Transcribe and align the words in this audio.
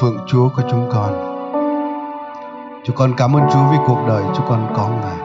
Phượng 0.00 0.18
Chúa 0.26 0.48
của 0.56 0.62
chúng 0.70 0.88
con. 0.92 1.12
Chúng 2.84 2.96
con 2.96 3.12
cảm 3.16 3.36
ơn 3.36 3.42
Chúa 3.52 3.70
vì 3.70 3.76
cuộc 3.86 3.98
đời 4.08 4.22
chúng 4.36 4.46
con 4.48 4.72
có 4.76 4.88
Ngài. 4.88 5.18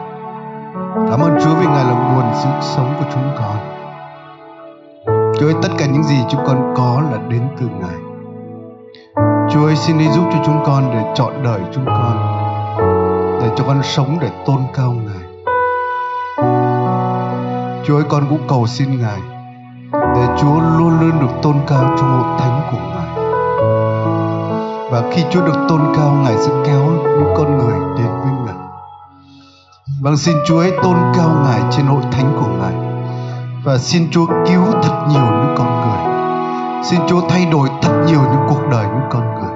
Cảm 1.10 1.20
ơn 1.20 1.38
Chúa 1.44 1.54
vì 1.54 1.66
Ngài 1.66 1.84
là 1.84 2.14
nguồn 2.14 2.24
sự 2.34 2.48
sống 2.60 2.94
của 2.98 3.04
chúng 3.14 3.30
con. 3.38 3.56
Chúa 5.38 5.46
ơi, 5.46 5.54
tất 5.62 5.68
cả 5.78 5.86
những 5.86 6.02
gì 6.02 6.16
chúng 6.28 6.40
con 6.46 6.74
có 6.76 7.02
là 7.12 7.18
đến 7.28 7.42
từ 7.60 7.66
Ngài. 7.80 7.98
Chúa 9.50 9.66
ơi, 9.66 9.76
xin 9.76 9.98
đi 9.98 10.08
giúp 10.08 10.24
cho 10.32 10.38
chúng 10.46 10.62
con 10.66 10.90
để 10.92 11.12
chọn 11.14 11.42
đời 11.44 11.60
chúng 11.74 11.86
con, 11.86 12.16
để 13.42 13.50
cho 13.56 13.64
con 13.66 13.82
sống 13.82 14.18
để 14.20 14.30
tôn 14.46 14.58
cao 14.74 14.92
Ngài. 14.92 15.24
Chúa 17.84 17.96
ơi, 17.96 18.04
con 18.08 18.26
cũng 18.30 18.42
cầu 18.48 18.66
xin 18.66 18.88
Ngài 19.00 19.20
để 19.92 20.26
Chúa 20.40 20.60
luôn 20.78 21.00
luôn 21.00 21.20
được 21.20 21.42
tôn 21.42 21.56
cao 21.66 21.94
trong 21.98 22.22
hội 22.22 22.38
thánh 22.38 22.60
của 22.70 22.78
Ngài. 22.78 23.03
Khi 25.14 25.24
Chúa 25.30 25.46
được 25.46 25.66
tôn 25.68 25.80
cao, 25.96 26.12
Ngài 26.12 26.34
sẽ 26.36 26.50
kéo 26.66 26.84
những 27.04 27.34
con 27.36 27.58
người 27.58 27.78
đến 27.98 28.06
với 28.06 28.32
Ngài. 28.44 28.54
Vâng, 30.00 30.16
xin 30.16 30.36
Chúa 30.46 30.60
hãy 30.60 30.72
tôn 30.82 30.96
cao 31.14 31.28
Ngài 31.44 31.60
trên 31.70 31.86
hội 31.86 32.02
thánh 32.12 32.36
của 32.40 32.46
Ngài. 32.46 32.72
Và 33.64 33.78
xin 33.78 34.10
Chúa 34.10 34.26
cứu 34.26 34.62
thật 34.82 35.06
nhiều 35.08 35.22
những 35.22 35.54
con 35.58 35.80
người. 35.80 36.14
Xin 36.84 37.00
Chúa 37.08 37.20
thay 37.28 37.46
đổi 37.46 37.68
thật 37.82 38.04
nhiều 38.06 38.20
những 38.20 38.46
cuộc 38.48 38.60
đời 38.70 38.86
những 38.86 39.08
con 39.10 39.34
người. 39.34 39.52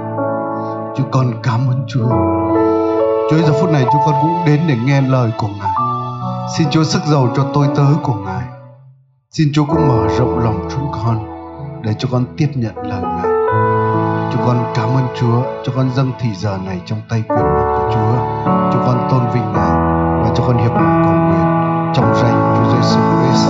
Chúng 0.97 1.11
con 1.11 1.33
cảm 1.43 1.61
ơn 1.69 1.85
Chúa. 1.89 2.09
Chúa 3.31 3.47
giờ 3.47 3.53
phút 3.61 3.71
này 3.71 3.85
chúng 3.93 4.03
con 4.07 4.15
cũng 4.23 4.47
đến 4.47 4.61
để 4.69 4.77
nghe 4.87 5.01
lời 5.01 5.31
của 5.39 5.49
Ngài. 5.59 5.75
Xin 6.59 6.71
Chúa 6.71 6.85
sức 6.85 7.03
giàu 7.07 7.29
cho 7.37 7.47
tôi 7.55 7.67
tớ 7.77 7.87
của 8.03 8.15
Ngài. 8.15 8.45
Xin 9.31 9.49
Chúa 9.55 9.65
cũng 9.65 9.89
mở 9.89 10.09
rộng 10.19 10.39
lòng 10.39 10.69
chúng 10.71 10.93
con 10.93 11.19
để 11.83 11.95
cho 11.99 12.09
con 12.13 12.25
tiếp 12.37 12.49
nhận 12.55 12.77
lời 12.77 12.98
Chúng 14.33 14.43
con 14.47 14.73
cảm 14.75 14.89
ơn 14.89 15.07
Chúa, 15.21 15.63
cho 15.65 15.73
con 15.75 15.95
dâng 15.95 16.13
thì 16.21 16.35
giờ 16.35 16.59
này 16.65 16.81
trong 16.87 17.03
tay 17.09 17.23
quyền 17.29 17.39
năng 17.39 17.67
của 17.67 17.91
Chúa. 17.95 18.15
Chúng 18.73 18.83
con 18.87 19.09
tôn 19.11 19.35
vinh 19.35 19.53
Ngài 19.53 19.73
và 20.23 20.35
cho 20.37 20.45
con 20.47 20.59
hiệp 20.59 20.73
lòng 20.73 21.03
cầu 21.05 21.15
nguyện 21.15 21.47
trong 21.95 22.15
danh 22.15 22.55
Chúa 22.57 22.75
Giêsu 22.75 23.01
Christ. 23.21 23.49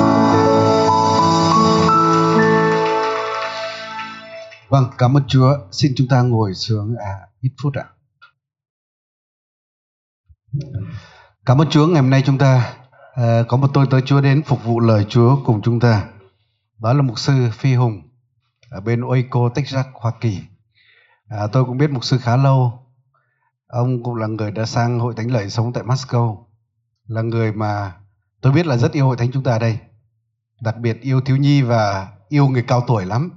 Vâng, 4.69 4.85
cảm 4.99 5.17
ơn 5.17 5.23
Chúa. 5.29 5.57
Xin 5.71 5.93
chúng 5.97 6.09
ta 6.09 6.23
ngồi 6.23 6.55
xuống 6.55 6.97
à, 6.97 7.15
ít 7.41 7.51
phút 7.63 7.75
ạ. 7.75 7.85
Cảm 11.47 11.61
ơn 11.61 11.71
Chúa 11.71 11.87
ngày 11.87 12.03
hôm 12.03 12.11
nay 12.11 12.23
chúng 12.27 12.39
ta 12.39 12.75
à, 13.15 13.43
có 13.49 13.57
một 13.57 13.71
tôi 13.75 13.87
tới 13.91 14.03
Chúa 14.07 14.21
đến 14.21 14.43
phục 14.43 14.65
vụ 14.65 14.81
lời 14.81 15.07
Chúa 15.09 15.37
cùng 15.45 15.63
chúng 15.63 15.81
ta. 15.81 16.05
Đó 16.79 16.93
là 16.93 17.03
mục 17.03 17.19
sư 17.19 17.49
Phi 17.53 17.75
Hùng 17.75 18.03
ở 18.71 18.81
bên 18.81 19.01
Oiko, 19.01 19.49
Texas, 19.55 19.87
Hoa 19.93 20.13
Kỳ. 20.21 20.41
À, 21.29 21.47
tôi 21.53 21.65
cũng 21.65 21.79
biết 21.79 21.91
mục 21.91 22.05
sư 22.05 22.19
khá 22.19 22.37
lâu. 22.37 22.73
Ông 23.67 24.03
cũng 24.03 24.15
là 24.15 24.27
người 24.27 24.51
đã 24.51 24.67
sang 24.67 24.99
hội 25.01 25.15
thánh 25.17 25.31
lợi 25.31 25.51
sống 25.51 25.73
tại 25.73 25.85
Moscow. 25.85 26.45
Là 27.07 27.23
người 27.23 27.53
mà 27.53 27.93
tôi 28.41 28.53
biết 28.53 28.67
là 28.67 28.77
rất 28.77 28.93
yêu 28.93 29.07
hội 29.07 29.17
thánh 29.17 29.33
chúng 29.33 29.43
ta 29.43 29.59
đây. 29.59 29.79
Đặc 30.61 30.77
biệt 30.77 31.01
yêu 31.01 31.21
thiếu 31.21 31.37
nhi 31.37 31.63
và 31.63 32.09
yêu 32.29 32.49
người 32.49 32.63
cao 32.63 32.85
tuổi 32.87 33.07
lắm. 33.07 33.31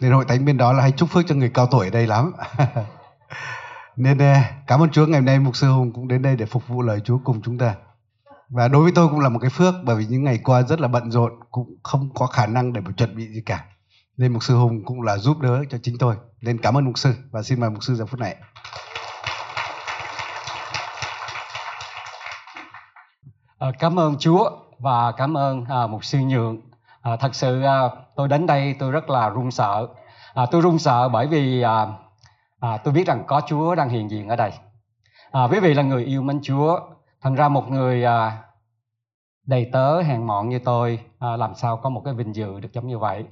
Nên 0.00 0.12
hội 0.12 0.24
thánh 0.28 0.44
bên 0.44 0.56
đó 0.56 0.72
là 0.72 0.82
hay 0.82 0.92
chúc 0.92 1.08
phước 1.10 1.24
cho 1.26 1.34
người 1.34 1.50
cao 1.50 1.66
tuổi 1.66 1.86
ở 1.86 1.90
đây 1.90 2.06
lắm. 2.06 2.32
Nên 3.96 4.18
ờ, 4.18 4.34
cảm 4.66 4.82
ơn 4.82 4.90
Chúa 4.90 5.06
ngày 5.06 5.20
hôm 5.20 5.24
nay 5.24 5.38
mục 5.38 5.56
sư 5.56 5.68
Hùng 5.68 5.92
cũng 5.92 6.08
đến 6.08 6.22
đây 6.22 6.36
để 6.36 6.46
phục 6.46 6.68
vụ 6.68 6.82
lời 6.82 7.00
Chúa 7.04 7.18
cùng 7.24 7.42
chúng 7.42 7.58
ta. 7.58 7.74
Và 8.48 8.68
đối 8.68 8.82
với 8.82 8.92
tôi 8.94 9.08
cũng 9.08 9.20
là 9.20 9.28
một 9.28 9.38
cái 9.38 9.50
phước 9.50 9.74
bởi 9.84 9.96
vì 9.96 10.06
những 10.06 10.24
ngày 10.24 10.38
qua 10.44 10.62
rất 10.62 10.80
là 10.80 10.88
bận 10.88 11.10
rộn 11.10 11.32
cũng 11.50 11.74
không 11.82 12.10
có 12.14 12.26
khả 12.26 12.46
năng 12.46 12.72
để 12.72 12.80
mà 12.80 12.90
chuẩn 12.96 13.16
bị 13.16 13.28
gì 13.28 13.40
cả. 13.46 13.64
Nên 14.18 14.32
mục 14.32 14.42
sư 14.42 14.56
Hùng 14.56 14.84
cũng 14.84 15.02
là 15.02 15.18
giúp 15.18 15.38
đỡ 15.40 15.64
cho 15.70 15.78
chính 15.82 15.98
tôi. 15.98 16.16
Nên 16.42 16.58
cảm 16.58 16.76
ơn 16.76 16.84
mục 16.84 16.98
sư 16.98 17.14
và 17.30 17.42
xin 17.42 17.60
mời 17.60 17.70
mục 17.70 17.82
sư 17.82 17.94
giờ 17.94 18.06
phút 18.06 18.20
này. 18.20 18.36
À, 23.58 23.72
cảm 23.78 23.98
ơn 23.98 24.16
Chúa 24.18 24.50
và 24.78 25.12
cảm 25.12 25.36
ơn 25.36 25.64
à, 25.64 25.86
mục 25.86 26.04
sư 26.04 26.18
Nhượng. 26.18 26.60
À, 27.02 27.16
thật 27.16 27.34
sự 27.34 27.62
à, 27.62 27.82
tôi 28.16 28.28
đến 28.28 28.46
đây 28.46 28.76
tôi 28.78 28.92
rất 28.92 29.10
là 29.10 29.28
run 29.28 29.50
sợ. 29.50 29.88
À, 30.34 30.46
tôi 30.50 30.62
run 30.62 30.78
sợ 30.78 31.08
bởi 31.08 31.26
vì 31.26 31.62
à, 31.62 31.86
à, 32.60 32.76
tôi 32.76 32.94
biết 32.94 33.06
rằng 33.06 33.24
có 33.26 33.42
Chúa 33.46 33.74
đang 33.74 33.88
hiện 33.88 34.10
diện 34.10 34.28
ở 34.28 34.36
đây. 34.36 34.52
À, 35.30 35.48
quý 35.50 35.60
vị 35.60 35.74
là 35.74 35.82
người 35.82 36.04
yêu 36.04 36.22
mến 36.22 36.40
Chúa, 36.42 36.80
thành 37.20 37.34
ra 37.34 37.48
một 37.48 37.70
người 37.70 38.04
à, 38.04 38.42
đầy 39.46 39.70
tớ 39.72 40.02
hèn 40.02 40.26
mọn 40.26 40.48
như 40.48 40.58
tôi 40.58 41.00
à, 41.18 41.36
làm 41.36 41.54
sao 41.54 41.76
có 41.76 41.90
một 41.90 42.02
cái 42.04 42.14
vinh 42.14 42.34
dự 42.34 42.60
được 42.60 42.72
giống 42.72 42.86
như 42.86 42.98
vậy. 42.98 43.24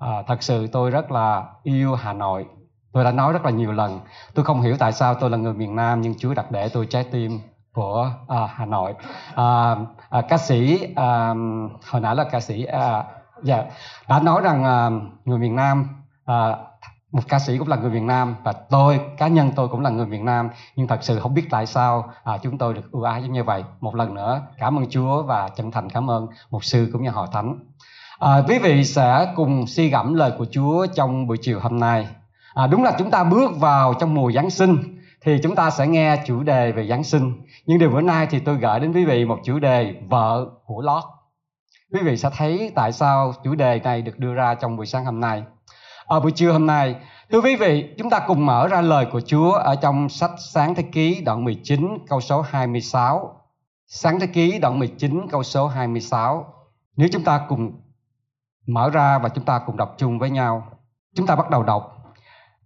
À, 0.00 0.22
thật 0.26 0.42
sự 0.42 0.66
tôi 0.66 0.90
rất 0.90 1.10
là 1.10 1.44
yêu 1.62 1.94
Hà 1.94 2.12
Nội. 2.12 2.46
Tôi 2.92 3.04
đã 3.04 3.12
nói 3.12 3.32
rất 3.32 3.44
là 3.44 3.50
nhiều 3.50 3.72
lần. 3.72 4.00
Tôi 4.34 4.44
không 4.44 4.60
hiểu 4.60 4.76
tại 4.78 4.92
sao 4.92 5.14
tôi 5.14 5.30
là 5.30 5.36
người 5.36 5.52
miền 5.52 5.76
Nam 5.76 6.00
nhưng 6.00 6.14
Chúa 6.18 6.34
đặt 6.34 6.50
để 6.50 6.68
tôi 6.68 6.86
trái 6.86 7.04
tim 7.04 7.40
của 7.72 8.10
à, 8.28 8.48
Hà 8.54 8.66
Nội. 8.66 8.94
À, 9.34 9.76
à, 10.10 10.20
ca 10.28 10.38
sĩ 10.38 10.86
à, 10.96 11.34
hồi 11.90 12.00
nãy 12.02 12.16
là 12.16 12.24
ca 12.24 12.40
sĩ 12.40 12.64
à, 12.64 13.04
yeah, 13.46 13.66
đã 14.08 14.20
nói 14.20 14.40
rằng 14.42 14.64
à, 14.64 14.90
người 15.24 15.38
miền 15.38 15.56
Nam 15.56 15.88
à, 16.24 16.56
một 17.12 17.22
ca 17.28 17.38
sĩ 17.38 17.58
cũng 17.58 17.68
là 17.68 17.76
người 17.76 17.90
miền 17.90 18.06
Nam 18.06 18.36
và 18.44 18.52
tôi 18.52 19.00
cá 19.18 19.28
nhân 19.28 19.50
tôi 19.56 19.68
cũng 19.68 19.80
là 19.80 19.90
người 19.90 20.06
miền 20.06 20.24
Nam 20.24 20.48
nhưng 20.76 20.86
thật 20.86 20.98
sự 21.02 21.20
không 21.20 21.34
biết 21.34 21.46
tại 21.50 21.66
sao 21.66 22.10
à, 22.24 22.38
chúng 22.38 22.58
tôi 22.58 22.74
được 22.74 22.92
ưu 22.92 23.02
ái 23.02 23.22
như 23.22 23.44
vậy 23.44 23.64
một 23.80 23.94
lần 23.94 24.14
nữa 24.14 24.40
cảm 24.58 24.78
ơn 24.78 24.86
Chúa 24.90 25.22
và 25.22 25.48
chân 25.48 25.70
thành 25.70 25.90
cảm 25.90 26.10
ơn 26.10 26.26
mục 26.50 26.64
sư 26.64 26.90
cũng 26.92 27.02
như 27.02 27.10
hội 27.10 27.28
thánh 27.32 27.58
à, 28.20 28.42
quý 28.48 28.58
vị 28.58 28.84
sẽ 28.84 29.32
cùng 29.36 29.66
suy 29.66 29.88
gẫm 29.88 30.14
lời 30.14 30.32
của 30.38 30.46
Chúa 30.50 30.86
trong 30.86 31.26
buổi 31.26 31.36
chiều 31.40 31.60
hôm 31.60 31.78
nay 31.78 32.06
à, 32.54 32.66
đúng 32.66 32.84
là 32.84 32.92
chúng 32.98 33.10
ta 33.10 33.24
bước 33.24 33.56
vào 33.56 33.94
trong 33.94 34.14
mùa 34.14 34.32
Giáng 34.32 34.50
sinh 34.50 34.98
thì 35.22 35.38
chúng 35.42 35.54
ta 35.54 35.70
sẽ 35.70 35.86
nghe 35.86 36.22
chủ 36.26 36.42
đề 36.42 36.72
về 36.72 36.86
Giáng 36.86 37.04
sinh 37.04 37.32
nhưng 37.66 37.78
điều 37.78 37.90
bữa 37.90 38.00
nay 38.00 38.26
thì 38.30 38.38
tôi 38.38 38.56
gửi 38.56 38.80
đến 38.80 38.92
quý 38.92 39.04
vị 39.04 39.24
một 39.24 39.38
chủ 39.44 39.58
đề 39.58 39.94
vợ 40.08 40.46
của 40.66 40.82
Lót 40.82 41.04
quý 41.92 42.00
vị 42.04 42.16
sẽ 42.16 42.30
thấy 42.36 42.72
tại 42.74 42.92
sao 42.92 43.32
chủ 43.44 43.54
đề 43.54 43.80
này 43.84 44.02
được 44.02 44.18
đưa 44.18 44.34
ra 44.34 44.54
trong 44.54 44.76
buổi 44.76 44.86
sáng 44.86 45.04
hôm 45.04 45.20
nay 45.20 45.42
ở 46.10 46.20
buổi 46.20 46.32
trưa 46.32 46.52
hôm 46.52 46.66
nay. 46.66 46.96
Thưa 47.32 47.40
quý 47.40 47.56
vị, 47.56 47.94
chúng 47.98 48.10
ta 48.10 48.20
cùng 48.26 48.46
mở 48.46 48.68
ra 48.68 48.80
lời 48.80 49.06
của 49.12 49.20
Chúa 49.20 49.52
ở 49.52 49.76
trong 49.76 50.08
sách 50.08 50.30
Sáng 50.38 50.74
Thế 50.74 50.82
Ký 50.82 51.20
đoạn 51.20 51.44
19 51.44 51.98
câu 52.08 52.20
số 52.20 52.40
26. 52.40 53.36
Sáng 53.86 54.20
Thế 54.20 54.26
Ký 54.26 54.58
đoạn 54.58 54.78
19 54.78 55.26
câu 55.30 55.42
số 55.42 55.66
26. 55.66 56.54
Nếu 56.96 57.08
chúng 57.12 57.24
ta 57.24 57.40
cùng 57.48 57.72
mở 58.66 58.90
ra 58.90 59.18
và 59.18 59.28
chúng 59.28 59.44
ta 59.44 59.58
cùng 59.66 59.76
đọc 59.76 59.94
chung 59.98 60.18
với 60.18 60.30
nhau. 60.30 60.66
Chúng 61.16 61.26
ta 61.26 61.36
bắt 61.36 61.50
đầu 61.50 61.62
đọc. 61.62 61.96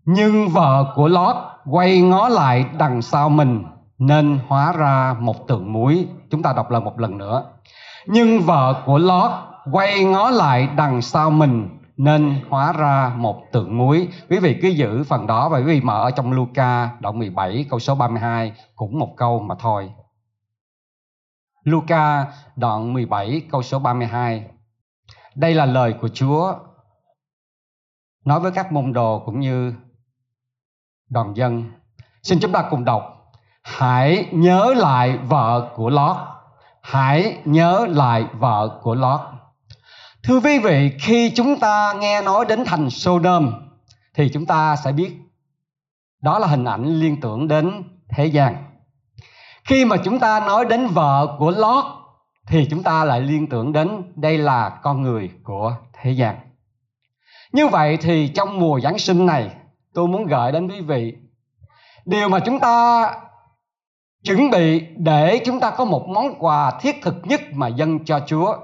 Nhưng 0.05 0.49
vợ 0.49 0.93
của 0.95 1.09
Lót 1.09 1.37
quay 1.65 2.01
ngó 2.01 2.29
lại 2.29 2.65
đằng 2.79 3.03
sau 3.03 3.29
mình, 3.29 3.65
nên 3.99 4.39
hóa 4.49 4.73
ra 4.73 5.17
một 5.21 5.49
tượng 5.49 5.73
muối. 5.73 6.09
Chúng 6.31 6.43
ta 6.43 6.53
đọc 6.53 6.71
lần 6.71 6.85
một 6.85 7.01
lần 7.01 7.19
nữa. 7.19 7.45
Nhưng 8.07 8.41
vợ 8.41 8.83
của 8.87 8.99
Lót 8.99 9.31
quay 9.73 10.05
ngó 10.05 10.31
lại 10.31 10.69
đằng 10.77 11.03
sau 11.03 11.31
mình, 11.31 11.79
nên 11.97 12.41
hóa 12.51 12.73
ra 12.73 13.13
một 13.17 13.43
tượng 13.53 13.79
muối. 13.79 14.09
Quý 14.31 14.39
vị 14.39 14.59
cứ 14.63 14.69
giữ 14.69 15.05
phần 15.05 15.27
đó 15.27 15.49
và 15.49 15.59
quý 15.59 15.65
vị 15.65 15.81
mở 15.81 16.03
ở 16.03 16.11
trong 16.11 16.33
Luca 16.33 16.91
đoạn 17.01 17.19
17 17.19 17.67
câu 17.71 17.79
số 17.79 17.95
32 17.95 18.53
cũng 18.77 18.99
một 18.99 19.17
câu 19.17 19.41
mà 19.41 19.55
thôi. 19.59 19.91
Luca 21.65 22.27
đoạn 22.57 22.93
17 22.93 23.43
câu 23.51 23.63
số 23.63 23.79
32. 23.79 24.45
Đây 25.35 25.55
là 25.55 25.67
lời 25.67 25.95
của 26.01 26.09
Chúa 26.09 26.55
nói 28.25 28.41
với 28.41 28.53
các 28.53 28.73
môn 28.73 28.93
đồ 28.93 29.23
cũng 29.27 29.41
như 29.41 29.75
đoàn 31.11 31.37
dân. 31.37 31.73
Xin 32.23 32.39
chúng 32.41 32.53
ta 32.53 32.65
cùng 32.71 32.85
đọc. 32.85 33.33
Hãy 33.63 34.29
nhớ 34.33 34.75
lại 34.77 35.19
vợ 35.19 35.73
của 35.77 35.91
Lót. 35.91 36.17
Hãy 36.81 37.39
nhớ 37.45 37.87
lại 37.91 38.25
vợ 38.33 38.81
của 38.83 38.95
Lót. 38.95 39.21
Thưa 40.23 40.41
quý 40.41 40.59
vị, 40.59 40.93
khi 41.01 41.33
chúng 41.37 41.61
ta 41.61 41.93
nghe 41.99 42.23
nói 42.23 42.45
đến 42.49 42.65
thành 42.67 42.91
Sodom 42.91 43.53
thì 44.15 44.31
chúng 44.33 44.47
ta 44.47 44.77
sẽ 44.77 44.93
biết 44.93 45.13
đó 46.23 46.39
là 46.39 46.47
hình 46.47 46.65
ảnh 46.65 46.85
liên 46.85 47.21
tưởng 47.21 47.49
đến 47.49 47.83
thế 48.09 48.27
gian. 48.27 48.57
Khi 49.65 49.85
mà 49.85 49.97
chúng 50.05 50.19
ta 50.19 50.41
nói 50.41 50.65
đến 50.65 50.87
vợ 50.87 51.37
của 51.39 51.51
Lót 51.51 51.85
thì 52.47 52.67
chúng 52.71 52.83
ta 52.83 53.05
lại 53.05 53.21
liên 53.21 53.47
tưởng 53.47 53.73
đến 53.73 54.13
đây 54.17 54.39
là 54.39 54.79
con 54.83 55.03
người 55.03 55.31
của 55.45 55.77
thế 55.93 56.11
gian. 56.11 56.37
Như 57.53 57.69
vậy 57.69 57.99
thì 58.01 58.29
trong 58.29 58.61
mùa 58.61 58.81
Giáng 58.81 58.99
sinh 58.99 59.27
này, 59.27 59.51
tôi 59.95 60.09
muốn 60.09 60.27
gửi 60.27 60.53
đến 60.53 60.69
quý 60.69 60.81
vị 60.81 61.15
điều 62.05 62.29
mà 62.29 62.41
chúng 62.41 62.61
ta 62.61 63.11
chuẩn 64.25 64.51
bị 64.51 64.87
để 64.97 65.41
chúng 65.45 65.61
ta 65.61 65.71
có 65.71 65.85
một 65.85 66.09
món 66.09 66.35
quà 66.39 66.71
thiết 66.81 67.03
thực 67.03 67.15
nhất 67.27 67.41
mà 67.53 67.69
dâng 67.69 68.05
cho 68.05 68.21
Chúa 68.27 68.57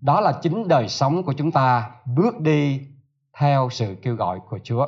đó 0.00 0.20
là 0.20 0.32
chính 0.42 0.68
đời 0.68 0.88
sống 0.88 1.22
của 1.22 1.32
chúng 1.32 1.52
ta 1.52 1.90
bước 2.16 2.40
đi 2.40 2.80
theo 3.38 3.68
sự 3.70 3.96
kêu 4.02 4.14
gọi 4.14 4.38
của 4.48 4.58
Chúa. 4.64 4.86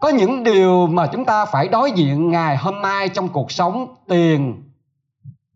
Có 0.00 0.08
những 0.08 0.44
điều 0.44 0.86
mà 0.86 1.06
chúng 1.06 1.24
ta 1.24 1.44
phải 1.44 1.68
đối 1.68 1.90
diện 1.90 2.30
ngày 2.30 2.56
hôm 2.56 2.82
nay 2.82 3.08
trong 3.08 3.28
cuộc 3.28 3.50
sống 3.50 3.94
tiền, 4.08 4.62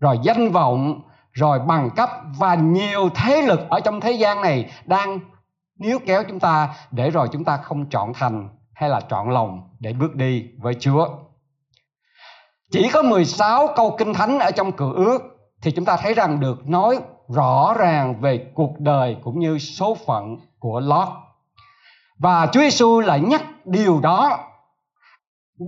rồi 0.01 0.19
danh 0.23 0.51
vọng, 0.51 1.01
rồi 1.33 1.59
bằng 1.59 1.91
cấp 1.97 2.11
và 2.39 2.55
nhiều 2.55 3.09
thế 3.15 3.43
lực 3.43 3.61
ở 3.71 3.81
trong 3.81 4.01
thế 4.01 4.13
gian 4.13 4.41
này 4.41 4.71
đang 4.85 5.19
níu 5.79 5.99
kéo 6.07 6.23
chúng 6.29 6.41
ta 6.41 6.75
để 6.91 7.11
rồi 7.11 7.29
chúng 7.33 7.45
ta 7.45 7.57
không 7.57 7.87
chọn 7.91 8.13
thành 8.15 8.49
hay 8.75 8.91
là 8.91 9.01
trọn 9.01 9.31
lòng 9.31 9.69
để 9.81 9.93
bước 9.93 10.15
đi 10.15 10.49
với 10.59 10.75
Chúa. 10.81 11.09
Chỉ 12.73 12.91
có 12.93 13.03
16 13.03 13.69
câu 13.77 13.97
kinh 13.99 14.15
thánh 14.15 14.39
ở 14.39 14.51
trong 14.51 14.73
cựu 14.73 14.93
ước 14.93 15.23
thì 15.63 15.71
chúng 15.71 15.85
ta 15.85 15.97
thấy 15.97 16.15
rằng 16.15 16.41
được 16.41 16.69
nói 16.69 16.99
rõ 17.29 17.75
ràng 17.79 18.21
về 18.21 18.51
cuộc 18.55 18.79
đời 18.79 19.17
cũng 19.25 19.41
như 19.41 19.59
số 19.59 19.97
phận 20.07 20.37
của 20.59 20.81
Lót. 20.81 21.09
Và 22.19 22.47
Chúa 22.47 22.61
Giêsu 22.61 23.01
lại 23.01 23.21
nhắc 23.21 23.43
điều 23.65 24.01
đó 24.01 24.39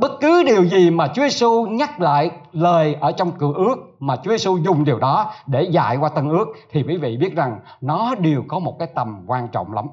bất 0.00 0.12
cứ 0.20 0.42
điều 0.42 0.64
gì 0.64 0.90
mà 0.90 1.08
Chúa 1.08 1.22
Giêsu 1.22 1.66
nhắc 1.66 2.00
lại 2.00 2.30
lời 2.52 2.96
ở 3.00 3.12
trong 3.12 3.32
cựu 3.32 3.52
ước 3.52 3.76
mà 4.06 4.16
Chúa 4.16 4.30
Giêsu 4.30 4.56
dùng 4.56 4.84
điều 4.84 4.98
đó 4.98 5.32
để 5.46 5.62
dạy 5.62 5.96
qua 5.96 6.08
tân 6.08 6.28
ước 6.28 6.48
thì 6.70 6.82
quý 6.88 6.96
vị 6.96 7.16
biết 7.16 7.34
rằng 7.36 7.60
nó 7.80 8.14
đều 8.14 8.42
có 8.48 8.58
một 8.58 8.76
cái 8.78 8.88
tầm 8.94 9.24
quan 9.26 9.48
trọng 9.48 9.72
lắm. 9.72 9.86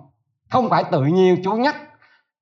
Không 0.49 0.69
phải 0.69 0.83
tự 0.83 1.03
nhiên 1.03 1.41
Chúa 1.43 1.55
nhắc 1.55 1.75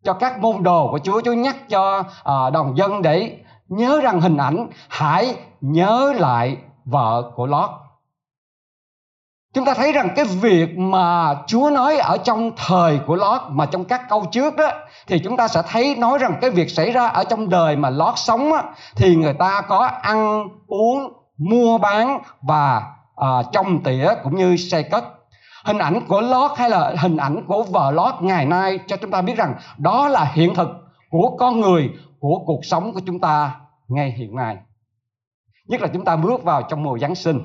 cho 0.04 0.13
các 0.13 0.39
môn 0.39 0.63
đồ 0.63 0.88
của 0.92 1.00
Chúa, 1.00 1.21
Chúa 1.21 1.33
nhắc 1.33 1.69
cho 1.69 2.04
à, 2.24 2.50
đồng 2.50 2.77
dân 2.77 3.01
để 3.01 3.38
nhớ 3.68 4.00
rằng 4.04 4.21
hình 4.21 4.38
ảnh 4.38 4.68
hãy 4.89 5.36
nhớ 5.62 6.13
lại 6.18 6.57
vợ 6.86 7.31
của 7.36 7.45
Lót 7.45 7.69
Chúng 9.54 9.66
ta 9.66 9.74
thấy 9.74 9.92
rằng 9.92 10.10
cái 10.16 10.25
việc 10.25 10.77
mà 10.77 11.36
Chúa 11.48 11.69
nói 11.69 11.98
ở 11.98 12.18
trong 12.18 12.51
thời 12.57 13.00
của 13.07 13.16
Lót 13.16 13.42
mà 13.50 13.66
trong 13.66 13.86
các 13.86 14.01
câu 14.10 14.25
trước 14.31 14.56
đó 14.56 14.71
thì 15.07 15.19
chúng 15.19 15.38
ta 15.38 15.48
sẽ 15.48 15.62
thấy 15.69 15.95
nói 15.95 16.18
rằng 16.18 16.38
cái 16.42 16.50
việc 16.50 16.69
xảy 16.69 16.92
ra 16.92 17.07
ở 17.07 17.24
trong 17.24 17.50
đời 17.50 17.75
mà 17.75 17.89
Lót 17.89 18.13
sống 18.18 18.54
á, 18.54 18.63
thì 18.95 19.16
người 19.16 19.33
ta 19.33 19.62
có 19.62 19.89
ăn 20.01 20.48
uống 20.68 21.19
mua 21.40 21.78
bán 21.78 22.20
và 22.42 22.82
à, 23.16 23.28
trong 23.52 23.84
tỉa 23.84 24.08
cũng 24.24 24.36
như 24.36 24.58
xây 24.58 24.84
cất. 24.84 25.04
Hình 25.66 25.78
ảnh 25.78 26.06
của 26.08 26.22
Lót 26.22 26.52
hay 26.58 26.70
là 26.70 26.94
hình 26.98 27.18
ảnh 27.18 27.46
của 27.48 27.64
vợ 27.64 27.92
Lót 27.92 28.14
ngày 28.22 28.46
nay 28.46 28.80
cho 28.88 28.98
chúng 28.98 29.12
ta 29.12 29.22
biết 29.22 29.38
rằng 29.38 29.56
đó 29.78 30.08
là 30.08 30.32
hiện 30.34 30.56
thực 30.56 30.68
của 31.10 31.36
con 31.40 31.60
người 31.60 31.90
của 32.20 32.40
cuộc 32.46 32.60
sống 32.64 32.94
của 32.94 33.02
chúng 33.06 33.20
ta 33.20 33.56
ngay 33.88 34.12
hiện 34.12 34.36
nay. 34.36 34.58
Nhất 35.68 35.82
là 35.82 35.88
chúng 35.94 36.06
ta 36.06 36.16
bước 36.16 36.44
vào 36.44 36.62
trong 36.62 36.84
mùa 36.84 36.98
Giáng 36.98 37.16
sinh. 37.16 37.40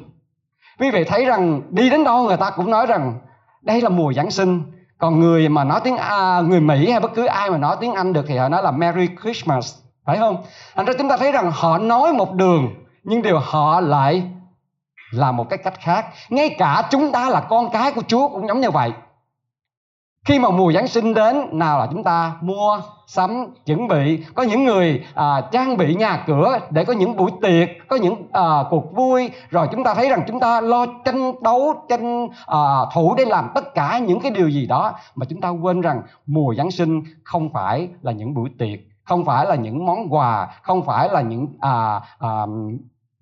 Quý 0.78 0.90
vị 0.90 1.04
thấy 1.04 1.24
rằng 1.24 1.60
đi 1.70 1.90
đến 1.90 2.04
đâu 2.04 2.24
người 2.24 2.36
ta 2.36 2.50
cũng 2.50 2.70
nói 2.70 2.86
rằng 2.86 3.14
đây 3.62 3.80
là 3.80 3.88
mùa 3.88 4.12
giáng 4.12 4.30
sinh. 4.30 4.62
Còn 4.98 5.20
người 5.20 5.48
mà 5.48 5.64
nói 5.64 5.80
tiếng 5.84 5.96
à, 5.96 6.40
người 6.40 6.60
mỹ 6.60 6.90
hay 6.90 7.00
bất 7.00 7.14
cứ 7.14 7.26
ai 7.26 7.50
mà 7.50 7.58
nói 7.58 7.76
tiếng 7.80 7.94
anh 7.94 8.12
được 8.12 8.24
thì 8.28 8.36
họ 8.36 8.48
nói 8.48 8.62
là 8.62 8.70
merry 8.70 9.08
christmas 9.22 9.74
phải 10.06 10.18
không? 10.18 10.44
Thành 10.74 10.86
ra 10.86 10.92
chúng 10.98 11.08
ta 11.08 11.16
thấy 11.16 11.32
rằng 11.32 11.50
họ 11.54 11.78
nói 11.78 12.12
một 12.12 12.34
đường 12.34 12.83
nhưng 13.04 13.22
điều 13.22 13.38
họ 13.38 13.80
lại 13.80 14.30
là 15.10 15.32
một 15.32 15.48
cái 15.50 15.58
cách 15.58 15.80
khác. 15.80 16.06
Ngay 16.28 16.54
cả 16.58 16.88
chúng 16.90 17.12
ta 17.12 17.30
là 17.30 17.40
con 17.40 17.70
cái 17.72 17.92
của 17.92 18.02
chúa 18.08 18.28
cũng 18.28 18.48
giống 18.48 18.60
như 18.60 18.70
vậy. 18.70 18.92
Khi 20.24 20.38
mà 20.38 20.50
mùa 20.50 20.72
giáng 20.72 20.88
sinh 20.88 21.14
đến 21.14 21.36
nào 21.52 21.78
là 21.78 21.88
chúng 21.90 22.04
ta 22.04 22.36
mua 22.40 22.80
sắm 23.06 23.46
chuẩn 23.66 23.88
bị. 23.88 24.24
Có 24.34 24.42
những 24.42 24.64
người 24.64 25.04
à, 25.14 25.40
trang 25.52 25.76
bị 25.76 25.94
nhà 25.94 26.24
cửa 26.26 26.58
để 26.70 26.84
có 26.84 26.92
những 26.92 27.16
buổi 27.16 27.30
tiệc 27.42 27.68
có 27.88 27.96
những 27.96 28.28
à, 28.32 28.64
cuộc 28.70 28.94
vui. 28.94 29.30
Rồi 29.50 29.68
chúng 29.72 29.84
ta 29.84 29.94
thấy 29.94 30.08
rằng 30.08 30.22
chúng 30.26 30.40
ta 30.40 30.60
lo 30.60 30.86
tranh 31.04 31.42
đấu 31.42 31.74
tranh 31.88 32.28
à, 32.46 32.58
thủ 32.94 33.14
để 33.18 33.24
làm 33.24 33.48
tất 33.54 33.74
cả 33.74 33.98
những 33.98 34.20
cái 34.20 34.30
điều 34.30 34.48
gì 34.48 34.66
đó. 34.66 34.92
Mà 35.14 35.26
chúng 35.28 35.40
ta 35.40 35.48
quên 35.48 35.80
rằng 35.80 36.02
mùa 36.26 36.54
giáng 36.54 36.70
sinh 36.70 37.02
không 37.24 37.52
phải 37.52 37.88
là 38.02 38.12
những 38.12 38.34
buổi 38.34 38.50
tiệc 38.58 38.78
không 39.04 39.24
phải 39.24 39.46
là 39.46 39.54
những 39.54 39.86
món 39.86 40.12
quà 40.14 40.48
không 40.62 40.82
phải 40.82 41.08
là 41.08 41.20
những 41.20 41.46
à, 41.60 42.00
à, 42.18 42.28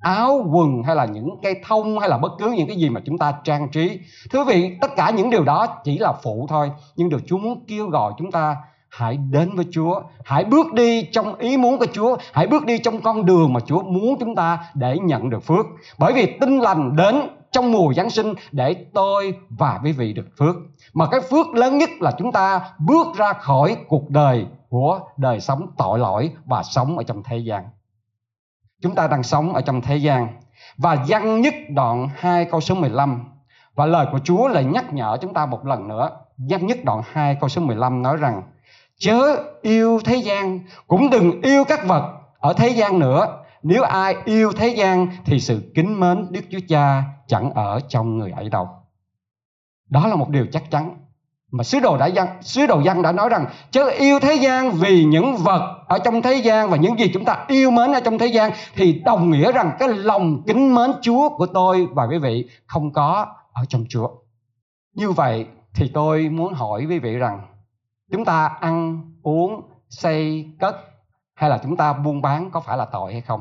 áo 0.03 0.47
quần 0.53 0.83
hay 0.83 0.97
là 0.97 1.05
những 1.05 1.37
cây 1.43 1.55
thông 1.67 1.99
hay 1.99 2.09
là 2.09 2.19
bất 2.19 2.33
cứ 2.39 2.51
những 2.51 2.69
cái 2.69 2.77
gì 2.77 2.89
mà 2.89 3.01
chúng 3.05 3.19
ta 3.19 3.33
trang 3.45 3.69
trí 3.69 4.01
thưa 4.31 4.45
quý 4.45 4.55
vị, 4.55 4.77
tất 4.81 4.97
cả 4.97 5.11
những 5.11 5.31
điều 5.31 5.45
đó 5.45 5.67
chỉ 5.85 5.99
là 5.99 6.13
phụ 6.23 6.47
thôi, 6.49 6.71
nhưng 6.97 7.09
điều 7.09 7.21
chúa 7.27 7.39
muốn 7.39 7.65
kêu 7.69 7.89
gọi 7.89 8.13
chúng 8.19 8.31
ta 8.31 8.57
hãy 8.89 9.17
đến 9.17 9.57
với 9.57 9.67
chúa 9.71 10.03
hãy 10.25 10.45
bước 10.45 10.73
đi 10.73 11.03
trong 11.13 11.35
ý 11.35 11.57
muốn 11.57 11.79
của 11.79 11.87
chúa, 11.93 12.17
hãy 12.33 12.47
bước 12.47 12.65
đi 12.65 12.79
trong 12.79 13.01
con 13.01 13.27
đường 13.27 13.53
mà 13.53 13.61
chúa 13.61 13.83
muốn 13.83 14.17
chúng 14.21 14.35
ta 14.35 14.59
để 14.75 14.99
nhận 14.99 15.31
được 15.31 15.43
phước 15.43 15.67
bởi 15.99 16.13
vì 16.13 16.39
tinh 16.41 16.59
lành 16.59 16.97
đến 16.97 17.15
trong 17.53 17.73
mùa 17.73 17.93
Giáng 17.97 18.11
sinh 18.11 18.35
để 18.53 18.75
tôi 18.95 19.35
và 19.49 19.81
quý 19.85 19.93
vị 19.93 20.13
được 20.13 20.27
phước. 20.39 20.57
Mà 20.95 21.07
cái 21.07 21.21
phước 21.21 21.47
lớn 21.55 21.79
nhất 21.79 21.91
là 22.01 22.13
chúng 22.19 22.33
ta 22.33 22.61
bước 22.79 23.07
ra 23.17 23.33
khỏi 23.33 23.77
cuộc 23.89 24.11
đời 24.11 24.47
của 24.69 25.01
đời 25.17 25.41
sống 25.41 25.67
tội 25.77 25.99
lỗi 25.99 26.31
và 26.45 26.63
sống 26.63 26.99
ở 26.99 27.05
trong 27.05 27.23
thế 27.23 27.37
gian. 27.37 27.65
Chúng 28.83 28.95
ta 28.95 29.09
đang 29.09 29.23
sống 29.23 29.55
ở 29.55 29.61
trong 29.61 29.81
thế 29.81 29.97
gian. 29.97 30.29
Và 30.77 30.97
văn 31.09 31.41
nhất 31.41 31.55
đoạn 31.69 32.09
2 32.17 32.45
câu 32.45 32.61
số 32.61 32.75
15 32.75 33.25
và 33.75 33.87
lời 33.87 34.07
của 34.13 34.19
Chúa 34.19 34.49
lại 34.49 34.65
nhắc 34.65 34.93
nhở 34.93 35.19
chúng 35.21 35.35
ta 35.35 35.47
một 35.47 35.67
lần 35.67 35.89
nữa. 35.89 36.11
Văn 36.37 36.67
nhất 36.67 36.79
đoạn 36.85 37.03
2 37.13 37.35
câu 37.41 37.49
số 37.49 37.61
15 37.61 38.03
nói 38.03 38.17
rằng, 38.17 38.43
Chớ 38.99 39.37
yêu 39.63 40.01
thế 40.05 40.17
gian, 40.17 40.61
cũng 40.87 41.11
đừng 41.11 41.41
yêu 41.41 41.65
các 41.65 41.87
vật 41.87 42.13
ở 42.39 42.53
thế 42.53 42.69
gian 42.69 42.99
nữa. 42.99 43.39
Nếu 43.63 43.83
ai 43.83 44.17
yêu 44.25 44.53
thế 44.53 44.69
gian 44.69 45.09
thì 45.25 45.41
sự 45.41 45.73
kính 45.75 46.01
mến 46.01 46.27
Đức 46.31 46.41
Chúa 46.51 46.59
Cha 46.69 47.03
chẳng 47.27 47.51
ở 47.51 47.81
trong 47.89 48.19
người 48.19 48.31
ấy 48.31 48.49
đâu. 48.49 48.69
Đó 49.91 50.07
là 50.07 50.17
một 50.17 50.29
điều 50.29 50.47
chắc 50.53 50.71
chắn 50.71 50.97
mà 51.53 51.65
sứ 51.65 51.81
đồ 51.81 51.97
đã 51.97 52.07
dân 52.07 52.29
sứ 52.41 52.67
đồ 52.67 52.81
dân 52.81 53.03
đã 53.03 53.13
nói 53.13 53.29
rằng, 53.29 53.47
chớ 53.71 53.87
yêu 53.87 54.19
thế 54.21 54.35
gian 54.35 54.71
vì 54.71 55.05
những 55.05 55.37
vật 55.37 55.82
ở 55.93 55.99
trong 55.99 56.23
thế 56.23 56.35
gian 56.35 56.71
và 56.71 56.77
những 56.77 56.99
gì 56.99 57.11
chúng 57.15 57.25
ta 57.25 57.45
yêu 57.49 57.71
mến 57.71 57.93
ở 57.93 58.01
trong 58.01 58.19
thế 58.19 58.27
gian 58.27 58.53
thì 58.75 59.03
đồng 59.05 59.31
nghĩa 59.31 59.53
rằng 59.53 59.73
cái 59.79 59.89
lòng 59.89 60.43
kính 60.47 60.75
mến 60.75 60.91
Chúa 61.03 61.29
của 61.29 61.47
tôi 61.47 61.89
và 61.93 62.05
quý 62.05 62.19
vị 62.19 62.49
không 62.67 62.93
có 62.93 63.27
ở 63.53 63.65
trong 63.69 63.85
Chúa. 63.89 64.09
Như 64.95 65.11
vậy 65.11 65.47
thì 65.75 65.91
tôi 65.95 66.29
muốn 66.29 66.55
hỏi 66.55 66.87
quý 66.89 66.99
vị 66.99 67.17
rằng 67.17 67.41
chúng 68.13 68.25
ta 68.25 68.51
ăn, 68.61 69.01
uống, 69.23 69.63
xây, 69.89 70.47
cất 70.61 70.77
hay 71.35 71.51
là 71.51 71.61
chúng 71.63 71.77
ta 71.77 71.93
buôn 71.93 72.23
bán 72.23 72.51
có 72.51 72.61
phải 72.61 72.77
là 72.77 72.85
tội 72.85 73.13
hay 73.13 73.21
không? 73.21 73.41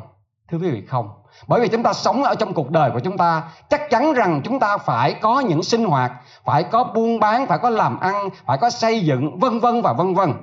Thưa 0.49 0.57
quý 0.57 0.69
vị, 0.69 0.85
không 0.85 1.09
bởi 1.47 1.61
vì 1.61 1.67
chúng 1.67 1.83
ta 1.83 1.93
sống 1.93 2.23
ở 2.23 2.35
trong 2.35 2.53
cuộc 2.53 2.71
đời 2.71 2.91
của 2.91 2.99
chúng 2.99 3.17
ta, 3.17 3.43
chắc 3.69 3.81
chắn 3.89 4.13
rằng 4.13 4.41
chúng 4.43 4.59
ta 4.59 4.77
phải 4.77 5.13
có 5.13 5.39
những 5.39 5.63
sinh 5.63 5.85
hoạt, 5.85 6.11
phải 6.45 6.63
có 6.63 6.83
buôn 6.83 7.19
bán, 7.19 7.47
phải 7.47 7.57
có 7.57 7.69
làm 7.69 7.99
ăn, 7.99 8.29
phải 8.45 8.57
có 8.57 8.69
xây 8.69 8.99
dựng, 8.99 9.39
vân 9.39 9.59
vân 9.59 9.81
và 9.81 9.93
vân 9.93 10.13
vân 10.13 10.33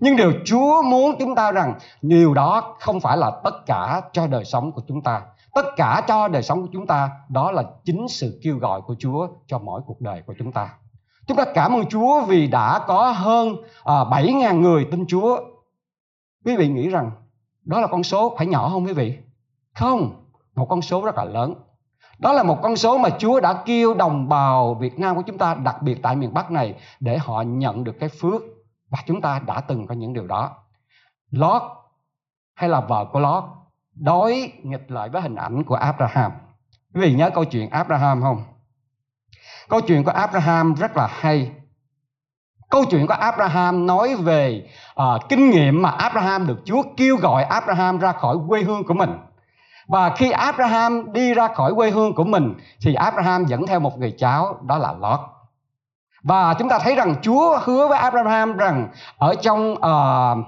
nhưng 0.00 0.16
điều 0.16 0.32
chúa 0.44 0.82
muốn 0.82 1.16
chúng 1.18 1.34
ta 1.34 1.52
rằng 1.52 1.74
điều 2.02 2.34
đó 2.34 2.76
không 2.80 3.00
phải 3.00 3.16
là 3.16 3.30
tất 3.44 3.66
cả 3.66 4.02
cho 4.12 4.26
đời 4.26 4.44
sống 4.44 4.72
của 4.72 4.82
chúng 4.88 5.02
ta. 5.02 5.22
Tất 5.54 5.66
cả 5.76 6.02
cho 6.08 6.28
đời 6.28 6.42
sống 6.42 6.62
của 6.62 6.68
chúng 6.72 6.86
ta 6.86 7.10
đó 7.28 7.50
là 7.50 7.62
chính 7.84 8.08
sự 8.08 8.40
kêu 8.42 8.58
gọi 8.58 8.80
của 8.80 8.94
chúa 8.98 9.28
cho 9.46 9.58
mỗi 9.58 9.80
cuộc 9.86 10.00
đời 10.00 10.22
của 10.26 10.34
chúng 10.38 10.52
ta. 10.52 10.68
Chúng 11.26 11.36
ta 11.36 11.44
cảm 11.54 11.72
ơn 11.72 11.86
chúa 11.86 12.20
vì 12.20 12.46
đã 12.46 12.80
có 12.86 13.10
hơn 13.10 13.56
à, 13.84 13.94
7.000 13.94 14.60
người 14.60 14.86
tin 14.90 15.06
chúa. 15.06 15.40
Quý 16.44 16.56
vị 16.56 16.68
nghĩ 16.68 16.88
rằng 16.88 17.10
đó 17.64 17.80
là 17.80 17.86
con 17.86 18.02
số 18.02 18.34
phải 18.38 18.46
nhỏ 18.46 18.68
không 18.68 18.84
quý 18.84 18.92
vị? 18.92 19.18
Không 19.74 20.12
một 20.54 20.66
con 20.68 20.82
số 20.82 21.04
rất 21.04 21.16
là 21.16 21.24
lớn. 21.24 21.54
Đó 22.18 22.32
là 22.32 22.42
một 22.42 22.58
con 22.62 22.76
số 22.76 22.98
mà 22.98 23.08
Chúa 23.18 23.40
đã 23.40 23.62
kêu 23.66 23.94
đồng 23.94 24.28
bào 24.28 24.74
Việt 24.74 24.98
Nam 24.98 25.16
của 25.16 25.22
chúng 25.22 25.38
ta 25.38 25.54
đặc 25.54 25.82
biệt 25.82 26.02
tại 26.02 26.16
miền 26.16 26.34
Bắc 26.34 26.50
này 26.50 26.74
để 27.00 27.18
họ 27.18 27.42
nhận 27.42 27.84
được 27.84 27.96
cái 28.00 28.08
phước 28.08 28.42
và 28.90 28.98
chúng 29.06 29.20
ta 29.20 29.40
đã 29.46 29.60
từng 29.60 29.86
có 29.86 29.94
những 29.94 30.12
điều 30.12 30.26
đó. 30.26 30.56
Lót 31.30 31.62
hay 32.54 32.68
là 32.68 32.80
vợ 32.80 33.04
của 33.12 33.20
Lót 33.20 33.44
đối 33.94 34.52
nghịch 34.62 34.90
lại 34.90 35.08
với 35.08 35.22
hình 35.22 35.34
ảnh 35.34 35.64
của 35.64 35.74
Abraham. 35.74 36.32
Quý 36.94 37.00
vị 37.00 37.14
nhớ 37.14 37.30
câu 37.34 37.44
chuyện 37.44 37.70
Abraham 37.70 38.22
không? 38.22 38.44
Câu 39.68 39.80
chuyện 39.80 40.04
của 40.04 40.10
Abraham 40.10 40.74
rất 40.74 40.96
là 40.96 41.06
hay. 41.10 41.52
Câu 42.70 42.84
chuyện 42.90 43.06
của 43.06 43.14
Abraham 43.14 43.86
nói 43.86 44.14
về 44.14 44.68
uh, 45.02 45.28
kinh 45.28 45.50
nghiệm 45.50 45.82
mà 45.82 45.90
Abraham 45.90 46.46
được 46.46 46.62
Chúa 46.64 46.82
kêu 46.96 47.16
gọi 47.16 47.44
Abraham 47.44 47.98
ra 47.98 48.12
khỏi 48.12 48.36
quê 48.48 48.62
hương 48.62 48.84
của 48.84 48.94
mình. 48.94 49.10
Và 49.88 50.16
khi 50.16 50.30
Abraham 50.30 51.12
đi 51.12 51.34
ra 51.34 51.48
khỏi 51.54 51.74
quê 51.74 51.90
hương 51.90 52.14
của 52.14 52.24
mình 52.24 52.54
thì 52.80 52.94
Abraham 52.94 53.44
dẫn 53.44 53.66
theo 53.66 53.80
một 53.80 53.98
người 53.98 54.14
cháu 54.18 54.60
đó 54.62 54.78
là 54.78 54.92
Lot. 54.92 55.20
Và 56.22 56.54
chúng 56.58 56.68
ta 56.68 56.78
thấy 56.78 56.94
rằng 56.94 57.14
Chúa 57.22 57.58
hứa 57.62 57.88
với 57.88 57.98
Abraham 57.98 58.56
rằng 58.56 58.88
ở 59.18 59.34
trong 59.42 59.72
uh, 59.72 60.46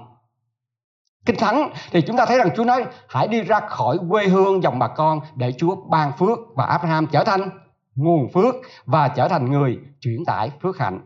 Kinh 1.25 1.35
Thánh 1.39 1.69
thì 1.91 2.01
chúng 2.01 2.17
ta 2.17 2.25
thấy 2.25 2.37
rằng 2.37 2.49
Chúa 2.55 2.63
nói 2.63 2.85
hãy 3.09 3.27
đi 3.27 3.41
ra 3.41 3.59
khỏi 3.59 3.97
quê 4.09 4.27
hương 4.27 4.63
dòng 4.63 4.79
bà 4.79 4.87
con 4.87 5.19
để 5.35 5.53
Chúa 5.57 5.75
ban 5.75 6.11
phước 6.17 6.39
và 6.55 6.65
Abraham 6.65 7.07
trở 7.07 7.23
thành 7.23 7.49
nguồn 7.95 8.29
phước 8.33 8.55
và 8.85 9.07
trở 9.07 9.27
thành 9.27 9.51
người 9.51 9.79
chuyển 9.99 10.25
tải 10.25 10.51
phước 10.61 10.79
hạnh. 10.79 10.99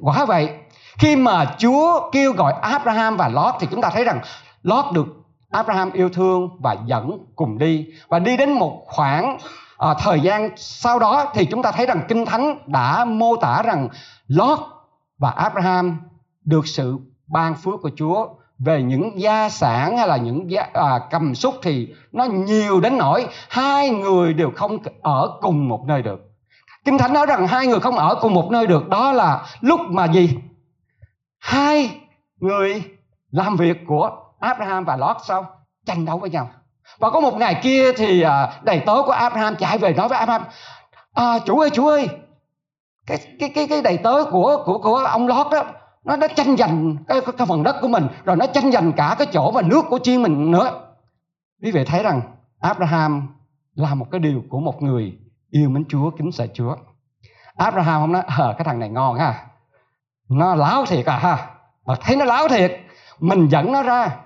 Quả 0.00 0.24
vậy, 0.24 0.50
khi 0.98 1.16
mà 1.16 1.54
Chúa 1.58 2.10
kêu 2.12 2.32
gọi 2.32 2.52
Abraham 2.62 3.16
và 3.16 3.28
Lot 3.28 3.54
thì 3.60 3.66
chúng 3.70 3.80
ta 3.80 3.90
thấy 3.90 4.04
rằng 4.04 4.20
Lot 4.62 4.84
được 4.92 5.06
Abraham 5.50 5.92
yêu 5.92 6.08
thương 6.08 6.48
và 6.60 6.76
dẫn 6.86 7.18
cùng 7.36 7.58
đi 7.58 7.86
và 8.08 8.18
đi 8.18 8.36
đến 8.36 8.52
một 8.52 8.82
khoảng 8.86 9.38
à, 9.78 9.94
thời 9.98 10.20
gian 10.20 10.50
sau 10.56 10.98
đó 10.98 11.32
thì 11.34 11.44
chúng 11.44 11.62
ta 11.62 11.72
thấy 11.72 11.86
rằng 11.86 12.02
kinh 12.08 12.26
thánh 12.26 12.58
đã 12.66 13.04
mô 13.04 13.36
tả 13.36 13.62
rằng 13.62 13.88
Lot 14.26 14.58
và 15.18 15.30
Abraham 15.30 16.00
được 16.44 16.66
sự 16.66 16.98
ban 17.26 17.54
phước 17.54 17.74
của 17.82 17.90
Chúa 17.96 18.28
về 18.58 18.82
những 18.82 19.20
gia 19.20 19.48
sản 19.48 19.96
hay 19.96 20.08
là 20.08 20.16
những 20.16 20.50
gia, 20.50 20.62
à, 20.72 21.00
cầm 21.10 21.34
súc 21.34 21.54
thì 21.62 21.94
nó 22.12 22.24
nhiều 22.24 22.80
đến 22.80 22.98
nỗi 22.98 23.26
hai 23.48 23.90
người 23.90 24.34
đều 24.34 24.50
không 24.56 24.78
ở 25.02 25.38
cùng 25.40 25.68
một 25.68 25.84
nơi 25.86 26.02
được. 26.02 26.20
Kinh 26.84 26.98
Thánh 26.98 27.12
nói 27.12 27.26
rằng 27.26 27.46
hai 27.46 27.66
người 27.66 27.80
không 27.80 27.96
ở 27.96 28.18
cùng 28.20 28.34
một 28.34 28.48
nơi 28.50 28.66
được 28.66 28.88
đó 28.88 29.12
là 29.12 29.46
lúc 29.60 29.80
mà 29.88 30.04
gì? 30.04 30.38
Hai 31.38 32.00
người 32.40 32.82
làm 33.30 33.56
việc 33.56 33.76
của 33.86 34.10
Abraham 34.40 34.84
và 34.84 34.96
Lot 34.96 35.16
sao 35.24 35.46
tranh 35.86 36.04
đấu 36.04 36.18
với 36.18 36.30
nhau 36.30 36.50
và 36.98 37.10
có 37.10 37.20
một 37.20 37.36
ngày 37.36 37.60
kia 37.62 37.92
thì 37.92 38.22
à, 38.22 38.60
đầy 38.62 38.80
tớ 38.86 39.02
của 39.06 39.12
Abraham 39.12 39.56
chạy 39.56 39.78
về 39.78 39.92
nói 39.92 40.08
với 40.08 40.18
Abraham 40.18 40.42
à, 41.14 41.38
chủ 41.46 41.58
ơi 41.58 41.70
chủ 41.70 41.86
ơi 41.86 42.08
cái 43.06 43.18
cái 43.38 43.48
cái 43.54 43.66
cái 43.68 43.82
đầy 43.82 43.96
tớ 43.96 44.24
của 44.30 44.62
của 44.64 44.78
của 44.78 44.96
ông 44.96 45.28
lót 45.28 45.46
đó 45.50 45.64
nó 46.04 46.16
nó 46.16 46.26
tranh 46.28 46.56
giành 46.56 46.96
cái, 47.08 47.20
cái 47.38 47.46
phần 47.46 47.62
đất 47.62 47.76
của 47.80 47.88
mình 47.88 48.06
rồi 48.24 48.36
nó 48.36 48.46
tranh 48.46 48.72
giành 48.72 48.92
cả 48.92 49.14
cái 49.18 49.26
chỗ 49.32 49.50
và 49.50 49.62
nước 49.62 49.84
của 49.88 49.98
chiên 50.02 50.22
mình 50.22 50.50
nữa. 50.50 50.80
Quý 51.62 51.70
vị 51.70 51.84
thấy 51.84 52.02
rằng 52.02 52.20
Abraham 52.60 53.28
làm 53.74 53.98
một 53.98 54.06
cái 54.10 54.18
điều 54.18 54.42
của 54.48 54.60
một 54.60 54.82
người 54.82 55.18
yêu 55.50 55.68
mến 55.68 55.84
Chúa 55.88 56.10
kính 56.10 56.32
sợ 56.32 56.46
Chúa. 56.54 56.76
Abraham 57.56 58.02
không 58.02 58.12
nói 58.12 58.22
ờ 58.26 58.54
cái 58.58 58.64
thằng 58.64 58.78
này 58.78 58.88
ngon 58.88 59.18
ha 59.18 59.46
nó 60.28 60.54
láo 60.54 60.86
thiệt 60.86 61.06
à 61.06 61.18
ha 61.18 61.46
mà 61.86 61.94
thấy 62.00 62.16
nó 62.16 62.24
láo 62.24 62.48
thiệt 62.48 62.80
mình 63.20 63.48
dẫn 63.48 63.72
nó 63.72 63.82
ra 63.82 64.16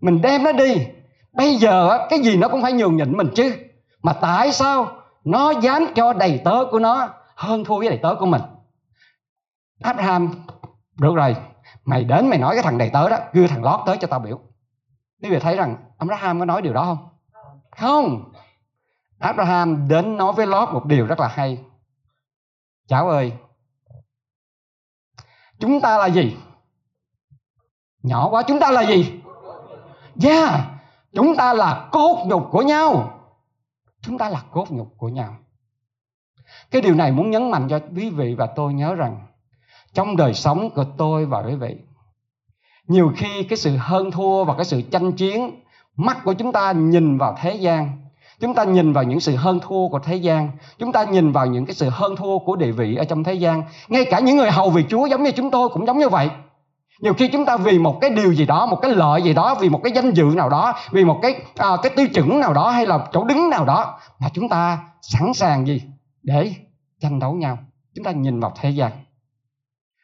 mình 0.00 0.20
đem 0.22 0.44
nó 0.44 0.52
đi 0.52 0.86
bây 1.32 1.56
giờ 1.56 2.06
cái 2.10 2.18
gì 2.18 2.36
nó 2.36 2.48
cũng 2.48 2.62
phải 2.62 2.72
nhường 2.72 2.96
nhịn 2.96 3.16
mình 3.16 3.28
chứ. 3.34 3.56
Mà 4.02 4.12
tại 4.12 4.52
sao 4.52 4.88
nó 5.24 5.50
dám 5.50 5.86
cho 5.94 6.12
đầy 6.12 6.40
tớ 6.44 6.64
của 6.70 6.78
nó 6.78 7.08
hơn 7.34 7.64
thua 7.64 7.78
với 7.78 7.88
đầy 7.88 7.98
tớ 8.02 8.14
của 8.14 8.26
mình? 8.26 8.42
Abraham, 9.82 10.46
được 10.98 11.14
rồi. 11.14 11.36
Mày 11.84 12.04
đến 12.04 12.28
mày 12.28 12.38
nói 12.38 12.54
cái 12.54 12.62
thằng 12.62 12.78
đầy 12.78 12.90
tớ 12.90 13.08
đó, 13.08 13.18
đưa 13.32 13.46
thằng 13.46 13.64
lót 13.64 13.80
tới 13.86 13.96
cho 14.00 14.08
tao 14.08 14.20
biểu. 14.20 14.40
Quý 15.22 15.30
vị 15.30 15.38
thấy 15.38 15.56
rằng 15.56 15.76
Abraham 15.98 16.38
có 16.38 16.44
nói 16.44 16.62
điều 16.62 16.72
đó 16.72 16.84
không? 16.84 17.08
Không. 17.70 18.32
Abraham 19.18 19.88
đến 19.88 20.16
nói 20.16 20.32
với 20.32 20.46
Lót 20.46 20.68
một 20.68 20.86
điều 20.86 21.06
rất 21.06 21.20
là 21.20 21.28
hay. 21.28 21.58
Cháu 22.88 23.08
ơi, 23.08 23.32
chúng 25.58 25.80
ta 25.80 25.98
là 25.98 26.06
gì? 26.06 26.36
Nhỏ 28.02 28.28
quá, 28.30 28.42
chúng 28.42 28.60
ta 28.60 28.70
là 28.70 28.82
gì? 28.82 29.20
Yeah 30.24 30.60
chúng 31.14 31.36
ta 31.36 31.52
là 31.52 31.88
cốt 31.92 32.24
nhục 32.26 32.48
của 32.50 32.62
nhau. 32.62 33.10
Chúng 34.02 34.18
ta 34.18 34.28
là 34.28 34.42
cốt 34.50 34.70
nhục 34.70 34.94
của 34.96 35.08
nhau. 35.08 35.36
Cái 36.70 36.82
điều 36.82 36.94
này 36.94 37.12
muốn 37.12 37.30
nhấn 37.30 37.50
mạnh 37.50 37.66
cho 37.70 37.80
quý 37.96 38.10
vị 38.10 38.34
và 38.34 38.46
tôi 38.46 38.74
nhớ 38.74 38.94
rằng, 38.94 39.26
trong 39.94 40.16
đời 40.16 40.34
sống 40.34 40.70
của 40.70 40.84
tôi 40.96 41.26
và 41.26 41.42
quý 41.42 41.54
vị, 41.54 41.76
nhiều 42.86 43.12
khi 43.16 43.42
cái 43.42 43.56
sự 43.56 43.76
hơn 43.76 44.10
thua 44.10 44.44
và 44.44 44.54
cái 44.56 44.64
sự 44.64 44.82
tranh 44.82 45.12
chiến, 45.12 45.50
mắt 45.96 46.18
của 46.24 46.32
chúng 46.32 46.52
ta 46.52 46.72
nhìn 46.72 47.18
vào 47.18 47.36
thế 47.40 47.54
gian, 47.54 47.90
chúng 48.40 48.54
ta 48.54 48.64
nhìn 48.64 48.92
vào 48.92 49.04
những 49.04 49.20
sự 49.20 49.36
hơn 49.36 49.60
thua 49.62 49.88
của 49.88 49.98
thế 49.98 50.16
gian, 50.16 50.50
chúng 50.78 50.92
ta 50.92 51.04
nhìn 51.04 51.32
vào 51.32 51.46
những 51.46 51.66
cái 51.66 51.74
sự 51.74 51.88
hơn 51.90 52.16
thua 52.16 52.38
của 52.38 52.56
địa 52.56 52.72
vị 52.72 52.96
ở 52.96 53.04
trong 53.04 53.24
thế 53.24 53.34
gian, 53.34 53.62
ngay 53.88 54.04
cả 54.10 54.20
những 54.20 54.36
người 54.36 54.50
hầu 54.50 54.70
vì 54.70 54.84
chúa 54.88 55.06
giống 55.06 55.22
như 55.22 55.30
chúng 55.30 55.50
tôi 55.50 55.68
cũng 55.68 55.86
giống 55.86 55.98
như 55.98 56.08
vậy 56.08 56.30
nhiều 57.00 57.14
khi 57.14 57.28
chúng 57.28 57.44
ta 57.44 57.56
vì 57.56 57.78
một 57.78 57.98
cái 58.00 58.10
điều 58.10 58.34
gì 58.34 58.46
đó 58.46 58.66
một 58.66 58.78
cái 58.82 58.90
lợi 58.90 59.22
gì 59.22 59.34
đó 59.34 59.54
vì 59.60 59.68
một 59.68 59.80
cái 59.84 59.92
danh 59.92 60.10
dự 60.10 60.24
nào 60.24 60.48
đó 60.48 60.74
vì 60.90 61.04
một 61.04 61.18
cái 61.22 61.40
à, 61.56 61.68
cái 61.82 61.92
tiêu 61.96 62.08
chuẩn 62.14 62.40
nào 62.40 62.52
đó 62.54 62.70
hay 62.70 62.86
là 62.86 63.06
chỗ 63.12 63.24
đứng 63.24 63.50
nào 63.50 63.64
đó 63.64 63.98
mà 64.18 64.28
chúng 64.34 64.48
ta 64.48 64.78
sẵn 65.02 65.34
sàng 65.34 65.66
gì? 65.66 65.82
Để 66.22 66.54
tranh 67.00 67.18
đấu 67.18 67.32
nhau. 67.32 67.58
Chúng 67.94 68.04
ta 68.04 68.10
nhìn 68.10 68.40
vào 68.40 68.52
thế 68.60 68.70
gian. 68.70 68.92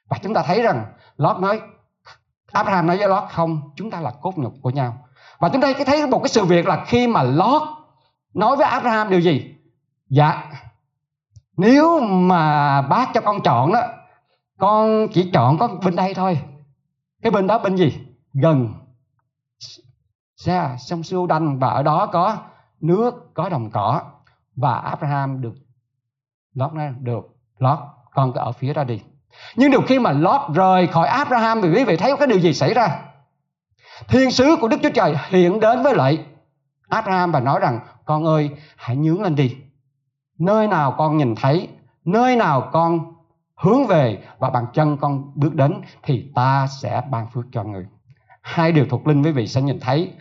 Và 0.09 0.19
chúng 0.23 0.35
ta 0.35 0.43
thấy 0.43 0.62
rằng 0.62 0.85
Lót 1.17 1.37
nói 1.37 1.61
Abraham 2.53 2.87
nói 2.87 2.97
với 2.97 3.09
Lót 3.09 3.25
không 3.31 3.61
chúng 3.76 3.91
ta 3.91 4.00
là 4.00 4.12
cốt 4.21 4.38
nhục 4.38 4.55
của 4.62 4.71
nhau. 4.71 4.97
Và 5.38 5.49
chúng 5.49 5.61
ta 5.61 5.73
thấy 5.87 6.07
một 6.07 6.19
cái 6.23 6.29
sự 6.29 6.45
việc 6.45 6.67
là 6.67 6.85
khi 6.87 7.07
mà 7.07 7.23
Lót 7.23 7.62
nói 8.35 8.57
với 8.57 8.67
Abraham 8.67 9.11
điều 9.11 9.21
gì? 9.21 9.55
Dạ 10.09 10.43
nếu 11.57 12.00
mà 12.00 12.83
bác 12.83 13.15
cho 13.15 13.21
con 13.21 13.41
chọn 13.41 13.73
đó 13.73 13.81
con 14.59 15.09
chỉ 15.09 15.31
chọn 15.33 15.59
có 15.59 15.69
bên 15.85 15.97
đây 15.97 16.15
thôi 16.15 16.38
cái 17.23 17.31
bên 17.31 17.47
đó 17.47 17.59
bên 17.59 17.77
gì? 17.77 17.99
Gần. 18.33 18.75
Xa 20.37 20.77
sông 20.79 21.03
Siêu 21.03 21.27
Đanh 21.27 21.59
và 21.59 21.69
ở 21.69 21.83
đó 21.83 22.07
có 22.07 22.37
nước, 22.81 23.35
có 23.35 23.49
đồng 23.49 23.71
cỏ. 23.71 24.03
Và 24.57 24.75
Abraham 24.75 25.41
được 25.41 25.55
Lót 26.55 26.73
ra, 26.73 26.95
được 27.01 27.37
Lót 27.59 27.79
con 28.15 28.33
cứ 28.33 28.41
ở 28.41 28.53
phía 28.53 28.73
ra 28.73 28.85
đi. 28.85 29.03
Nhưng 29.57 29.71
điều 29.71 29.83
khi 29.83 29.99
mà 29.99 30.13
Lót 30.13 30.41
rời 30.55 30.87
khỏi 30.87 31.09
Abraham, 31.09 31.63
thì 31.63 31.69
quý 31.75 31.85
vị 31.85 31.97
thấy 31.97 32.17
cái 32.19 32.27
điều 32.27 32.41
gì 32.41 32.53
xảy 32.53 32.75
ra? 32.75 33.03
Thiên 34.09 34.31
sứ 34.31 34.57
của 34.61 34.69
Đức 34.69 34.77
Chúa 34.83 34.91
Trời 34.95 35.17
hiện 35.29 35.61
đến 35.61 35.83
với 35.83 35.95
lại 35.95 36.25
Abraham 36.89 37.33
và 37.33 37.41
nói 37.41 37.61
rằng, 37.61 37.81
con 38.05 38.25
ơi, 38.25 38.51
hãy 38.77 38.97
nhướng 38.97 39.23
lên 39.23 39.35
đi. 39.35 39.57
Nơi 40.39 40.69
nào 40.69 40.95
con 40.99 41.17
nhìn 41.17 41.35
thấy, 41.35 41.69
nơi 42.05 42.37
nào 42.37 42.71
con 42.73 43.16
hướng 43.57 43.87
về 43.87 44.23
và 44.39 44.51
bằng 44.51 44.67
chân 44.73 44.97
con 44.97 45.33
bước 45.35 45.55
đến 45.55 45.81
thì 46.03 46.31
ta 46.35 46.67
sẽ 46.67 47.03
ban 47.11 47.27
phước 47.31 47.45
cho 47.53 47.65
người. 47.65 47.87
Hai 48.43 48.73
điều 48.73 48.87
thuộc 48.91 49.07
linh 49.07 49.23
quý 49.23 49.33
vị 49.33 49.47
sẽ 49.47 49.63
nhìn 49.63 49.81
thấy. 49.81 50.13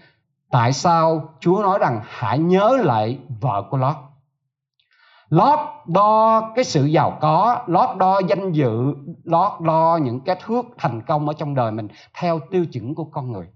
Tại 0.52 0.74
sao 0.74 1.34
chúa 1.40 1.62
nói 1.62 1.80
rằng 1.80 2.02
hãy 2.04 2.40
nhớ 2.40 2.78
lại 2.84 3.20
vợ 3.42 3.64
của 3.70 3.78
lót? 3.78 3.96
Lót 5.30 5.60
đo 5.88 6.42
cái 6.56 6.66
sự 6.66 6.86
giàu 6.86 7.18
có, 7.22 7.64
lót 7.68 7.98
đo 7.98 8.22
danh 8.28 8.52
dự, 8.52 8.96
lót 9.24 9.62
đo 9.62 10.00
những 10.02 10.20
cái 10.20 10.36
thước 10.46 10.66
thành 10.78 11.02
công 11.02 11.28
ở 11.28 11.34
trong 11.38 11.56
đời 11.56 11.72
mình 11.72 11.88
theo 12.14 12.40
tiêu 12.52 12.66
chuẩn 12.66 12.96
của 12.96 13.04
con 13.04 13.32
người. 13.32 13.48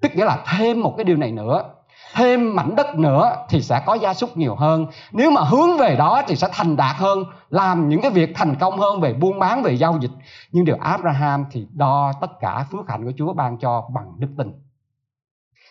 Tức 0.00 0.12
nghĩa 0.14 0.24
là 0.24 0.44
thêm 0.46 0.80
một 0.80 0.94
cái 0.96 1.04
điều 1.04 1.16
này 1.16 1.32
nữa 1.32 1.73
thêm 2.14 2.56
mảnh 2.56 2.76
đất 2.76 2.98
nữa 2.98 3.36
thì 3.48 3.60
sẽ 3.60 3.82
có 3.86 3.94
gia 3.94 4.14
súc 4.14 4.36
nhiều 4.36 4.54
hơn. 4.54 4.86
Nếu 5.12 5.30
mà 5.30 5.40
hướng 5.42 5.78
về 5.78 5.96
đó 5.96 6.22
thì 6.26 6.36
sẽ 6.36 6.48
thành 6.52 6.76
đạt 6.76 6.96
hơn, 6.96 7.24
làm 7.50 7.88
những 7.88 8.00
cái 8.00 8.10
việc 8.10 8.32
thành 8.34 8.54
công 8.60 8.78
hơn 8.78 9.00
về 9.00 9.12
buôn 9.12 9.38
bán, 9.38 9.62
về 9.62 9.76
giao 9.76 9.98
dịch. 10.00 10.10
Nhưng 10.52 10.64
điều 10.64 10.76
Abraham 10.80 11.44
thì 11.50 11.66
đo 11.72 12.12
tất 12.20 12.40
cả 12.40 12.64
phước 12.70 12.88
hạnh 12.88 13.04
của 13.04 13.12
Chúa 13.18 13.32
ban 13.32 13.58
cho 13.58 13.84
bằng 13.94 14.12
đức 14.18 14.28
tin. 14.38 14.52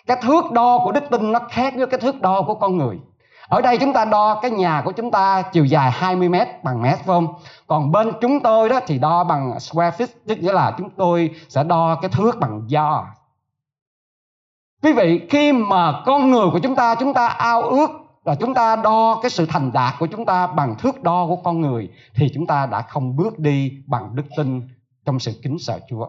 Cái 0.07 0.17
thước 0.21 0.51
đo 0.51 0.79
của 0.83 0.91
đức 0.91 1.03
tin 1.11 1.31
nó 1.31 1.39
khác 1.49 1.73
với 1.77 1.87
cái 1.87 1.99
thước 1.99 2.21
đo 2.21 2.41
của 2.41 2.55
con 2.55 2.77
người. 2.77 2.99
Ở 3.47 3.61
đây 3.61 3.77
chúng 3.77 3.93
ta 3.93 4.05
đo 4.05 4.39
cái 4.41 4.51
nhà 4.51 4.81
của 4.85 4.91
chúng 4.91 5.11
ta 5.11 5.41
chiều 5.41 5.65
dài 5.65 5.91
20 5.91 6.29
mét 6.29 6.63
bằng 6.63 6.81
mét, 6.81 6.95
phải 6.95 7.05
không? 7.05 7.27
Còn 7.67 7.91
bên 7.91 8.11
chúng 8.21 8.39
tôi 8.39 8.69
đó 8.69 8.79
thì 8.87 8.99
đo 8.99 9.23
bằng 9.23 9.59
square 9.59 9.97
feet, 9.97 10.07
tức 10.27 10.37
nghĩa 10.41 10.53
là 10.53 10.73
chúng 10.77 10.89
tôi 10.89 11.29
sẽ 11.49 11.63
đo 11.63 11.95
cái 12.01 12.09
thước 12.09 12.39
bằng 12.39 12.61
do 12.67 13.05
quý 14.83 14.93
vị 14.93 15.21
khi 15.29 15.51
mà 15.51 16.01
con 16.05 16.31
người 16.31 16.47
của 16.51 16.59
chúng 16.59 16.75
ta 16.75 16.95
chúng 16.95 17.13
ta 17.13 17.27
ao 17.27 17.61
ước 17.61 17.89
và 18.23 18.35
chúng 18.35 18.53
ta 18.53 18.75
đo 18.75 19.19
cái 19.21 19.29
sự 19.29 19.45
thành 19.45 19.71
đạt 19.73 19.93
của 19.99 20.07
chúng 20.07 20.25
ta 20.25 20.47
bằng 20.47 20.75
thước 20.79 21.03
đo 21.03 21.25
của 21.27 21.35
con 21.35 21.61
người 21.61 21.89
thì 22.15 22.31
chúng 22.33 22.47
ta 22.47 22.65
đã 22.65 22.81
không 22.81 23.15
bước 23.15 23.39
đi 23.39 23.71
bằng 23.87 24.15
đức 24.15 24.23
tin 24.37 24.61
trong 25.05 25.19
sự 25.19 25.31
kính 25.43 25.59
sợ 25.59 25.79
Chúa. 25.89 26.07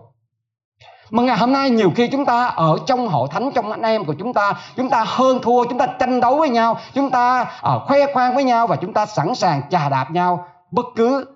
Mà 1.10 1.22
ngày 1.22 1.38
hôm 1.38 1.52
nay 1.52 1.70
nhiều 1.70 1.92
khi 1.96 2.08
chúng 2.08 2.24
ta 2.24 2.46
ở 2.46 2.78
trong 2.86 3.08
hội 3.08 3.28
thánh 3.30 3.50
trong 3.54 3.70
anh 3.70 3.82
em 3.82 4.04
của 4.04 4.14
chúng 4.18 4.34
ta 4.34 4.52
Chúng 4.76 4.90
ta 4.90 5.04
hơn 5.06 5.38
thua, 5.42 5.64
chúng 5.64 5.78
ta 5.78 5.86
tranh 5.86 6.20
đấu 6.20 6.36
với 6.36 6.48
nhau 6.48 6.78
Chúng 6.94 7.10
ta 7.10 7.46
ở 7.60 7.84
khoe 7.86 8.12
khoang 8.12 8.34
với 8.34 8.44
nhau 8.44 8.66
Và 8.66 8.76
chúng 8.76 8.92
ta 8.92 9.06
sẵn 9.06 9.34
sàng 9.34 9.62
chà 9.70 9.88
đạp 9.88 10.10
nhau 10.10 10.46
Bất 10.70 10.86
cứ 10.96 11.26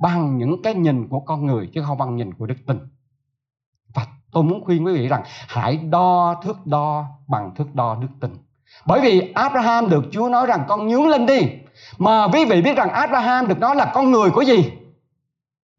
bằng 0.00 0.38
những 0.38 0.62
cái 0.62 0.74
nhìn 0.74 1.08
của 1.08 1.20
con 1.20 1.46
người 1.46 1.68
Chứ 1.74 1.82
không 1.86 1.98
bằng 1.98 2.16
nhìn 2.16 2.34
của 2.34 2.46
đức 2.46 2.56
tin 2.66 2.78
tôi 4.32 4.42
muốn 4.42 4.64
khuyên 4.64 4.86
quý 4.86 4.92
vị 4.92 5.08
rằng 5.08 5.22
hãy 5.48 5.76
đo 5.76 6.34
thước 6.44 6.66
đo 6.66 7.04
bằng 7.28 7.54
thước 7.56 7.74
đo 7.74 7.96
đức 8.00 8.08
tin 8.20 8.30
bởi 8.86 9.00
vì 9.00 9.32
Abraham 9.34 9.90
được 9.90 10.04
Chúa 10.12 10.28
nói 10.28 10.46
rằng 10.46 10.64
con 10.68 10.88
nhướng 10.88 11.08
lên 11.08 11.26
đi, 11.26 11.40
mà 11.98 12.28
quý 12.32 12.44
vị 12.44 12.62
biết 12.62 12.76
rằng 12.76 12.90
Abraham 12.90 13.48
được 13.48 13.58
nói 13.58 13.76
là 13.76 13.90
con 13.94 14.10
người 14.10 14.30
của 14.30 14.40
gì? 14.40 14.72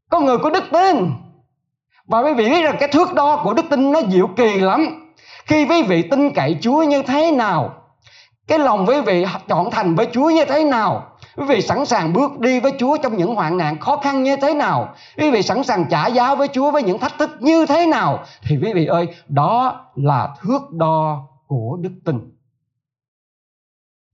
Con 0.10 0.26
người 0.26 0.38
của 0.38 0.50
đức 0.50 0.64
tin. 0.72 1.12
Và 2.06 2.20
quý 2.20 2.34
vị 2.34 2.50
biết 2.50 2.62
rằng 2.62 2.76
cái 2.80 2.90
thước 2.90 3.14
đo 3.14 3.42
của 3.44 3.54
đức 3.54 3.66
tin 3.70 3.92
nó 3.92 4.02
diệu 4.10 4.28
kỳ 4.28 4.60
lắm. 4.60 5.12
Khi 5.46 5.66
quý 5.66 5.84
vị 5.84 6.02
tin 6.02 6.34
cậy 6.34 6.58
Chúa 6.62 6.84
như 6.84 7.02
thế 7.04 7.32
nào, 7.32 7.74
cái 8.48 8.60
lòng 8.60 8.86
quý 8.88 9.02
vị 9.02 9.26
chọn 9.48 9.72
thành 9.72 9.96
với 9.96 10.08
Chúa 10.12 10.30
như 10.30 10.46
thế 10.46 10.64
nào 10.64 11.09
quý 11.40 11.46
vị 11.46 11.62
sẵn 11.62 11.86
sàng 11.86 12.14
bước 12.14 12.40
đi 12.40 12.60
với 12.60 12.72
Chúa 12.80 12.98
trong 12.98 13.18
những 13.18 13.36
hoạn 13.36 13.58
nạn 13.58 13.80
khó 13.80 13.98
khăn 13.98 14.24
như 14.24 14.36
thế 14.36 14.54
nào 14.54 14.94
quý 15.18 15.32
vị 15.32 15.42
sẵn 15.42 15.64
sàng 15.64 15.86
trả 15.90 16.08
giá 16.08 16.36
với 16.36 16.48
Chúa 16.48 16.72
với 16.72 16.84
những 16.84 17.00
thách 17.00 17.18
thức 17.20 17.30
như 17.40 17.66
thế 17.66 17.88
nào 17.88 18.24
thì 18.42 18.58
quý 18.62 18.74
vị 18.74 18.86
ơi, 18.86 19.08
đó 19.28 19.86
là 19.96 20.36
thước 20.42 20.72
đo 20.72 21.28
của 21.48 21.78
đức 21.82 21.92
tin 22.06 22.40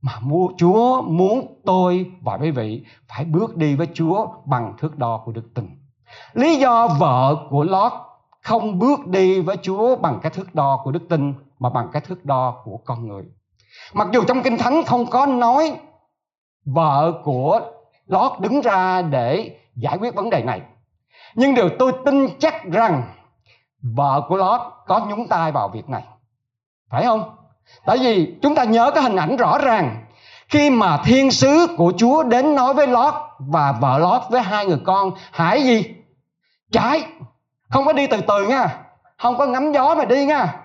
mà 0.01 0.13
Chúa 0.57 1.01
muốn 1.01 1.61
tôi 1.65 2.11
và 2.21 2.37
quý 2.37 2.51
vị 2.51 2.83
phải 3.07 3.25
bước 3.25 3.57
đi 3.57 3.75
với 3.75 3.87
Chúa 3.93 4.27
bằng 4.45 4.73
thước 4.77 4.97
đo 4.97 5.21
của 5.25 5.31
đức 5.31 5.53
tin. 5.53 5.69
Lý 6.33 6.55
do 6.55 6.87
vợ 6.87 7.35
của 7.49 7.63
Lót 7.63 7.91
không 8.41 8.79
bước 8.79 9.07
đi 9.07 9.41
với 9.41 9.57
Chúa 9.61 9.95
bằng 9.95 10.19
cái 10.21 10.29
thước 10.29 10.55
đo 10.55 10.81
của 10.83 10.91
đức 10.91 11.09
tin, 11.09 11.33
mà 11.59 11.69
bằng 11.69 11.87
cái 11.93 12.01
thước 12.01 12.25
đo 12.25 12.61
của 12.63 12.77
con 12.85 13.07
người. 13.07 13.23
Mặc 13.93 14.07
dù 14.13 14.23
trong 14.23 14.41
Kinh 14.43 14.57
Thánh 14.57 14.83
không 14.83 15.05
có 15.05 15.25
nói 15.25 15.75
vợ 16.65 17.13
của 17.23 17.61
Lót 18.07 18.31
đứng 18.39 18.61
ra 18.61 19.01
để 19.01 19.57
giải 19.75 19.97
quyết 19.97 20.15
vấn 20.15 20.29
đề 20.29 20.43
này. 20.43 20.61
Nhưng 21.35 21.55
điều 21.55 21.69
tôi 21.79 21.91
tin 22.05 22.39
chắc 22.39 22.63
rằng 22.63 23.03
vợ 23.81 24.21
của 24.27 24.37
Lót 24.37 24.61
có 24.87 24.99
nhúng 25.09 25.27
tay 25.27 25.51
vào 25.51 25.69
việc 25.69 25.89
này. 25.89 26.03
Phải 26.89 27.05
không? 27.05 27.35
Tại 27.85 27.97
vì 27.97 28.35
chúng 28.41 28.55
ta 28.55 28.63
nhớ 28.63 28.91
cái 28.91 29.03
hình 29.03 29.15
ảnh 29.15 29.35
rõ 29.35 29.57
ràng 29.57 30.05
khi 30.49 30.69
mà 30.69 31.01
thiên 31.05 31.31
sứ 31.31 31.67
của 31.77 31.93
Chúa 31.97 32.23
đến 32.23 32.55
nói 32.55 32.73
với 32.73 32.87
Lót 32.87 33.13
và 33.39 33.71
vợ 33.71 33.97
Lót 33.97 34.21
với 34.29 34.41
hai 34.41 34.65
người 34.65 34.79
con, 34.85 35.11
hãy 35.31 35.63
gì? 35.63 35.83
Trái. 36.71 37.03
Không 37.69 37.85
có 37.85 37.93
đi 37.93 38.07
từ 38.07 38.21
từ 38.21 38.47
nha. 38.47 38.81
không 39.17 39.37
có 39.37 39.45
ngắm 39.45 39.71
gió 39.71 39.95
mà 39.95 40.05
đi 40.05 40.25
nha 40.25 40.64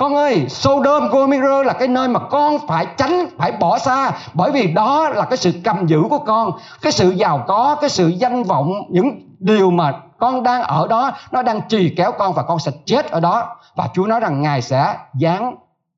con 0.00 0.14
ơi, 0.14 0.46
Sodom 0.48 1.08
Gomorrah 1.08 1.66
là 1.66 1.72
cái 1.72 1.88
nơi 1.88 2.08
mà 2.08 2.20
con 2.20 2.58
phải 2.68 2.86
tránh, 2.96 3.26
phải 3.38 3.52
bỏ 3.52 3.78
xa. 3.78 4.12
Bởi 4.34 4.50
vì 4.50 4.72
đó 4.72 5.08
là 5.08 5.24
cái 5.24 5.36
sự 5.36 5.52
cầm 5.64 5.86
giữ 5.86 6.02
của 6.10 6.18
con, 6.18 6.52
cái 6.82 6.92
sự 6.92 7.10
giàu 7.10 7.44
có, 7.46 7.76
cái 7.80 7.90
sự 7.90 8.08
danh 8.08 8.42
vọng, 8.42 8.72
những 8.88 9.20
điều 9.38 9.70
mà 9.70 9.92
con 10.18 10.42
đang 10.42 10.62
ở 10.62 10.86
đó, 10.86 11.12
nó 11.32 11.42
đang 11.42 11.60
trì 11.68 11.94
kéo 11.96 12.12
con 12.18 12.32
và 12.32 12.42
con 12.42 12.58
sẽ 12.58 12.72
chết 12.84 13.10
ở 13.10 13.20
đó. 13.20 13.56
Và 13.76 13.88
Chúa 13.94 14.06
nói 14.06 14.20
rằng 14.20 14.42
ngài 14.42 14.62
sẽ 14.62 14.96
giáng 15.20 15.56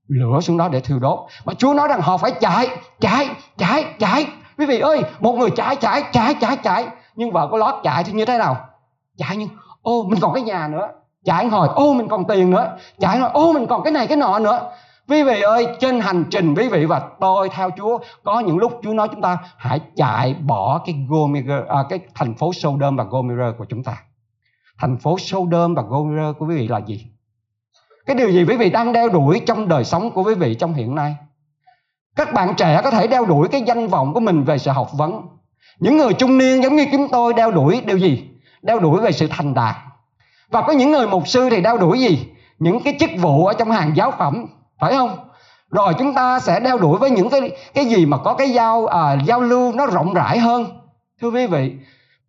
lửa 0.09 0.41
xuống 0.41 0.57
đó 0.57 0.69
để 0.69 0.81
thiêu 0.81 0.99
đốt. 0.99 1.19
Mà 1.45 1.55
Chúa 1.55 1.75
nói 1.75 1.89
rằng 1.89 2.01
họ 2.01 2.17
phải 2.17 2.31
chạy 2.41 2.69
chạy 3.01 3.29
chạy 3.59 3.85
chạy. 3.99 4.27
Quý 4.59 4.67
vị 4.67 4.81
ơi, 4.81 5.03
một 5.21 5.33
người 5.33 5.51
chạy 5.51 5.77
chạy 5.77 6.03
chạy 6.13 6.35
chạy 6.41 6.57
chạy. 6.57 6.87
Nhưng 7.15 7.33
vợ 7.33 7.49
của 7.51 7.57
lót 7.57 7.75
chạy 7.85 8.05
thì 8.05 8.13
như 8.13 8.25
thế 8.25 8.39
nào? 8.39 8.57
Chạy 9.19 9.37
nhưng, 9.37 9.49
ô, 9.83 10.03
mình 10.03 10.21
còn 10.21 10.35
cái 10.35 10.43
nhà 10.43 10.69
nữa 10.69 10.89
chạy 11.25 11.49
hồi 11.49 11.69
ô 11.75 11.93
mình 11.93 12.09
còn 12.09 12.25
tiền 12.25 12.51
nữa. 12.51 12.77
Chạy 12.99 13.19
rồi 13.19 13.31
ô 13.33 13.53
mình 13.53 13.67
còn 13.67 13.83
cái 13.83 13.93
này 13.93 14.07
cái 14.07 14.17
nọ 14.17 14.39
nữa. 14.39 14.73
Quý 15.09 15.23
vị 15.23 15.41
ơi 15.41 15.67
trên 15.81 16.01
hành 16.01 16.25
trình 16.31 16.55
quý 16.55 16.69
vị 16.69 16.85
và 16.85 17.03
tôi 17.21 17.49
theo 17.49 17.71
Chúa 17.77 17.99
có 18.23 18.41
những 18.41 18.59
lúc 18.59 18.81
Chúa 18.83 18.93
nói 18.93 19.09
chúng 19.09 19.21
ta 19.21 19.39
hãy 19.57 19.81
chạy 19.97 20.35
bỏ 20.35 20.81
cái 20.87 20.95
Gomer, 21.09 21.47
à, 21.69 21.79
cái 21.89 21.99
thành 22.15 22.35
phố 22.35 22.53
Sodom 22.53 22.97
và 22.97 23.05
Gomorrah 23.05 23.55
của 23.59 23.65
chúng 23.69 23.85
ta. 23.85 23.97
Thành 24.79 24.97
phố 24.97 25.19
Sodom 25.19 25.75
và 25.75 25.83
Gomorrah 25.83 26.39
của 26.39 26.47
quý 26.47 26.57
vị 26.57 26.69
là 26.69 26.79
gì? 26.79 27.07
Cái 28.07 28.17
điều 28.17 28.31
gì 28.31 28.45
quý 28.45 28.57
vị 28.57 28.71
đang 28.71 28.93
đeo 28.93 29.09
đuổi 29.09 29.41
trong 29.47 29.69
đời 29.69 29.85
sống 29.85 30.11
của 30.11 30.23
quý 30.23 30.35
vị 30.35 30.55
trong 30.55 30.75
hiện 30.75 30.95
nay? 30.95 31.15
Các 32.17 32.33
bạn 32.33 32.55
trẻ 32.57 32.81
có 32.85 32.91
thể 32.91 33.07
đeo 33.07 33.25
đuổi 33.25 33.49
cái 33.49 33.63
danh 33.67 33.89
vọng 33.89 34.15
của 34.15 34.21
mình 34.21 34.45
về 34.45 34.59
sự 34.59 34.71
học 34.71 34.91
vấn. 34.93 35.23
Những 35.79 35.97
người 35.97 36.13
trung 36.13 36.39
niên 36.39 36.63
giống 36.63 36.77
như 36.77 36.87
chúng 36.93 37.09
tôi 37.09 37.35
đeo 37.35 37.51
đuổi 37.51 37.83
điều 37.87 37.97
gì? 37.97 38.29
Đeo 38.63 38.79
đuổi 38.81 39.01
về 39.01 39.13
sự 39.13 39.27
thành 39.31 39.55
đạt 39.55 39.77
và 40.53 40.63
có 40.63 40.73
những 40.73 40.91
người 40.91 41.07
mục 41.07 41.29
sư 41.29 41.49
thì 41.51 41.61
đeo 41.61 41.79
đuổi 41.79 42.01
gì? 42.01 42.27
Những 42.59 42.83
cái 42.83 42.97
chức 43.01 43.11
vụ 43.19 43.47
ở 43.47 43.53
trong 43.53 43.71
hàng 43.71 43.93
giáo 43.97 44.11
phẩm 44.19 44.47
phải 44.81 44.93
không? 44.93 45.19
Rồi 45.71 45.95
chúng 45.99 46.15
ta 46.15 46.41
sẽ 46.41 46.61
đeo 46.61 46.79
đuổi 46.79 46.99
với 46.99 47.11
những 47.11 47.31
cái 47.31 47.51
cái 47.75 47.85
gì 47.85 48.07
mà 48.07 48.17
có 48.17 48.35
cái 48.35 48.51
giao 48.51 48.87
à, 48.87 49.17
giao 49.25 49.41
lưu 49.41 49.73
nó 49.73 49.87
rộng 49.87 50.15
rãi 50.15 50.39
hơn? 50.39 50.67
Thưa 51.21 51.31
quý 51.31 51.47
vị 51.47 51.73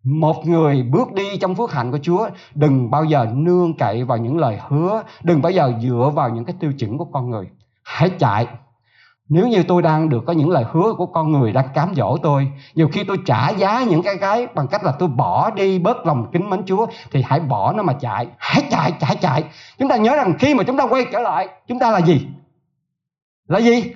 một 0.04 0.46
người 0.46 0.82
bước 0.82 1.12
đi 1.12 1.36
trong 1.36 1.54
phước 1.54 1.72
hạnh 1.72 1.92
của 1.92 1.98
Chúa 2.02 2.28
đừng 2.54 2.90
bao 2.90 3.04
giờ 3.04 3.26
nương 3.34 3.74
cậy 3.76 4.04
vào 4.04 4.18
những 4.18 4.38
lời 4.38 4.58
hứa 4.68 5.02
đừng 5.22 5.42
bao 5.42 5.52
giờ 5.52 5.72
dựa 5.82 6.12
vào 6.14 6.30
những 6.30 6.44
cái 6.44 6.56
tiêu 6.60 6.72
chuẩn 6.72 6.98
của 6.98 7.04
con 7.04 7.30
người. 7.30 7.48
Hãy 7.82 8.10
chạy 8.10 8.46
nếu 9.28 9.48
như 9.48 9.62
tôi 9.62 9.82
đang 9.82 10.08
được 10.08 10.24
có 10.26 10.32
những 10.32 10.50
lời 10.50 10.64
hứa 10.70 10.94
của 10.98 11.06
con 11.06 11.32
người 11.32 11.52
đang 11.52 11.68
cám 11.74 11.94
dỗ 11.94 12.16
tôi, 12.22 12.52
nhiều 12.74 12.88
khi 12.92 13.04
tôi 13.04 13.18
trả 13.26 13.50
giá 13.50 13.84
những 13.84 14.02
cái 14.02 14.16
cái 14.20 14.46
bằng 14.46 14.68
cách 14.68 14.84
là 14.84 14.92
tôi 14.98 15.08
bỏ 15.08 15.50
đi 15.50 15.78
bớt 15.78 16.06
lòng 16.06 16.30
kính 16.32 16.50
mến 16.50 16.62
chúa, 16.66 16.86
thì 17.10 17.22
hãy 17.22 17.40
bỏ 17.40 17.72
nó 17.72 17.82
mà 17.82 17.92
chạy. 17.92 18.28
Hãy 18.38 18.62
chạy 18.70 18.92
chạy 19.00 19.16
chạy. 19.16 19.44
Chúng 19.78 19.88
ta 19.88 19.96
nhớ 19.96 20.16
rằng 20.16 20.34
khi 20.38 20.54
mà 20.54 20.64
chúng 20.64 20.76
ta 20.76 20.84
quay 20.86 21.06
trở 21.12 21.20
lại, 21.20 21.48
chúng 21.66 21.78
ta 21.78 21.90
là 21.90 21.98
gì? 22.00 22.26
Là 23.46 23.58
gì? 23.58 23.92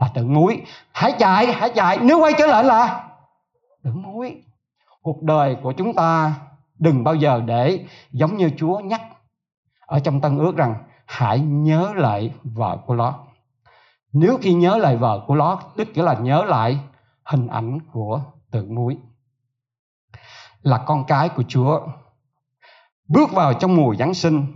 Là 0.00 0.08
tự 0.14 0.26
muối. 0.26 0.62
Hãy 0.92 1.12
chạy 1.18 1.52
hãy 1.52 1.70
chạy. 1.74 1.98
Nếu 2.02 2.20
quay 2.20 2.32
trở 2.38 2.46
lại 2.46 2.64
là 2.64 3.04
tự 3.84 3.90
muối. 3.94 4.42
Cuộc 5.02 5.22
đời 5.22 5.56
của 5.62 5.72
chúng 5.72 5.94
ta 5.94 6.34
đừng 6.78 7.04
bao 7.04 7.14
giờ 7.14 7.42
để 7.46 7.84
giống 8.12 8.36
như 8.36 8.50
chúa 8.56 8.78
nhắc 8.78 9.02
ở 9.86 9.98
trong 9.98 10.20
tân 10.20 10.38
ước 10.38 10.56
rằng 10.56 10.74
hãy 11.06 11.40
nhớ 11.40 11.92
lại 11.96 12.32
vợ 12.44 12.78
của 12.86 12.94
lót 12.94 13.14
nếu 14.18 14.38
khi 14.42 14.54
nhớ 14.54 14.76
lại 14.76 14.96
vợ 14.96 15.24
của 15.26 15.34
Lót 15.34 15.58
tức 15.76 15.88
nghĩa 15.94 16.02
là 16.02 16.14
nhớ 16.14 16.44
lại 16.44 16.78
hình 17.24 17.46
ảnh 17.46 17.78
của 17.92 18.20
tượng 18.50 18.74
muối. 18.74 18.96
Là 20.62 20.78
con 20.86 21.04
cái 21.04 21.28
của 21.28 21.42
Chúa. 21.48 21.80
Bước 23.08 23.32
vào 23.32 23.54
trong 23.54 23.76
mùa 23.76 23.94
Giáng 23.94 24.14
sinh 24.14 24.46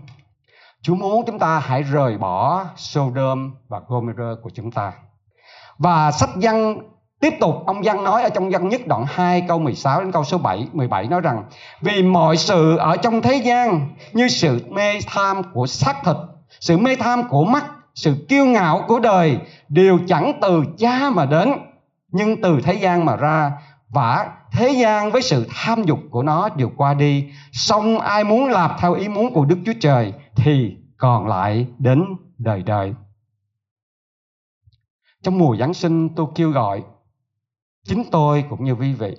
Chúa 0.82 0.94
muốn 0.94 1.24
chúng 1.26 1.38
ta 1.38 1.58
hãy 1.58 1.82
rời 1.82 2.18
bỏ 2.18 2.64
Sodom 2.76 3.54
và 3.68 3.80
Gomorrah 3.88 4.38
của 4.42 4.50
chúng 4.54 4.70
ta. 4.70 4.92
Và 5.78 6.10
sách 6.10 6.30
văn 6.34 6.78
Tiếp 7.20 7.34
tục 7.40 7.62
ông 7.66 7.82
Văn 7.84 8.04
nói 8.04 8.22
ở 8.22 8.28
trong 8.28 8.50
văn 8.50 8.68
nhất 8.68 8.86
đoạn 8.86 9.04
2 9.08 9.44
câu 9.48 9.58
16 9.58 10.00
đến 10.00 10.12
câu 10.12 10.24
số 10.24 10.38
7 10.38 10.68
17 10.72 11.06
nói 11.06 11.20
rằng 11.20 11.44
vì 11.80 12.02
mọi 12.02 12.36
sự 12.36 12.76
ở 12.76 12.96
trong 12.96 13.22
thế 13.22 13.36
gian 13.36 13.88
như 14.12 14.28
sự 14.28 14.66
mê 14.70 14.98
tham 15.06 15.42
của 15.54 15.66
xác 15.66 15.94
thịt, 16.04 16.16
sự 16.60 16.78
mê 16.78 16.96
tham 16.96 17.28
của 17.28 17.44
mắt 17.44 17.64
sự 17.94 18.26
kiêu 18.29 18.44
ngạo 18.44 18.85
của 18.88 19.00
đời 19.00 19.38
đều 19.68 19.98
chẳng 20.09 20.33
từ 20.42 20.64
cha 20.79 21.11
mà 21.11 21.26
đến, 21.26 21.48
nhưng 22.09 22.42
từ 22.42 22.61
thế 22.62 22.74
gian 22.74 23.05
mà 23.05 23.16
ra 23.16 23.53
và 23.88 24.37
thế 24.53 24.68
gian 24.68 25.11
với 25.11 25.22
sự 25.22 25.46
tham 25.50 25.83
dục 25.83 25.98
của 26.11 26.22
nó 26.22 26.48
đều 26.48 26.70
qua 26.76 26.94
đi. 26.94 27.31
Xong 27.53 27.98
ai 27.98 28.24
muốn 28.24 28.46
làm 28.46 28.70
theo 28.81 28.94
ý 28.94 29.09
muốn 29.09 29.35
của 29.35 29.44
đức 29.44 29.59
chúa 29.66 29.72
trời 29.81 30.12
thì 30.37 30.76
còn 30.96 31.26
lại 31.26 31.66
đến 31.79 32.05
đời 32.38 32.62
đời. 32.62 32.94
Trong 35.22 35.38
mùa 35.38 35.57
giáng 35.57 35.74
sinh, 35.74 36.09
tôi 36.14 36.26
kêu 36.35 36.50
gọi 36.50 36.83
chính 37.85 38.05
tôi 38.11 38.44
cũng 38.50 38.64
như 38.64 38.72
quý 38.72 38.92
vị, 38.92 39.16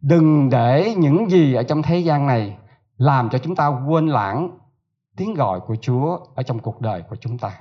đừng 0.00 0.50
để 0.50 0.94
những 0.98 1.30
gì 1.30 1.54
ở 1.54 1.62
trong 1.62 1.82
thế 1.82 1.98
gian 1.98 2.26
này 2.26 2.56
làm 2.96 3.28
cho 3.30 3.38
chúng 3.38 3.56
ta 3.56 3.66
quên 3.66 4.08
lãng 4.08 4.50
tiếng 5.20 5.34
gọi 5.34 5.60
của 5.60 5.76
Chúa 5.76 6.18
ở 6.34 6.42
trong 6.42 6.58
cuộc 6.58 6.80
đời 6.80 7.02
của 7.10 7.16
chúng 7.16 7.38
ta. 7.38 7.60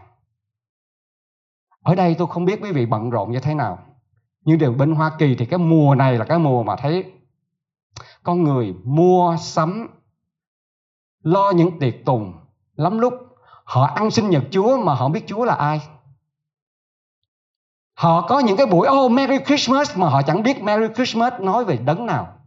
Ở 1.83 1.95
đây 1.95 2.15
tôi 2.17 2.27
không 2.27 2.45
biết 2.45 2.59
quý 2.61 2.71
vị 2.71 2.85
bận 2.85 3.09
rộn 3.09 3.31
như 3.31 3.39
thế 3.39 3.53
nào. 3.53 3.85
Nhưng 4.41 4.57
điều 4.57 4.73
bên 4.73 4.95
Hoa 4.95 5.11
Kỳ 5.19 5.35
thì 5.35 5.45
cái 5.45 5.57
mùa 5.57 5.95
này 5.95 6.17
là 6.17 6.25
cái 6.25 6.39
mùa 6.39 6.63
mà 6.63 6.75
thấy 6.75 7.11
con 8.23 8.43
người 8.43 8.73
mua 8.83 9.37
sắm, 9.39 9.87
lo 11.23 11.51
những 11.51 11.79
tiệc 11.79 11.93
tùng 12.05 12.33
lắm 12.75 12.99
lúc 12.99 13.13
họ 13.63 13.85
ăn 13.85 14.11
sinh 14.11 14.29
nhật 14.29 14.43
Chúa 14.51 14.77
mà 14.77 14.93
họ 14.93 15.09
biết 15.09 15.23
Chúa 15.27 15.45
là 15.45 15.53
ai. 15.53 15.81
Họ 17.93 18.27
có 18.27 18.39
những 18.39 18.57
cái 18.57 18.65
buổi 18.65 18.87
oh 18.89 19.11
Merry 19.11 19.37
Christmas 19.45 19.97
mà 19.97 20.09
họ 20.09 20.21
chẳng 20.21 20.43
biết 20.43 20.63
Merry 20.63 20.93
Christmas 20.93 21.33
nói 21.39 21.65
về 21.65 21.77
đấng 21.77 22.05
nào. 22.05 22.37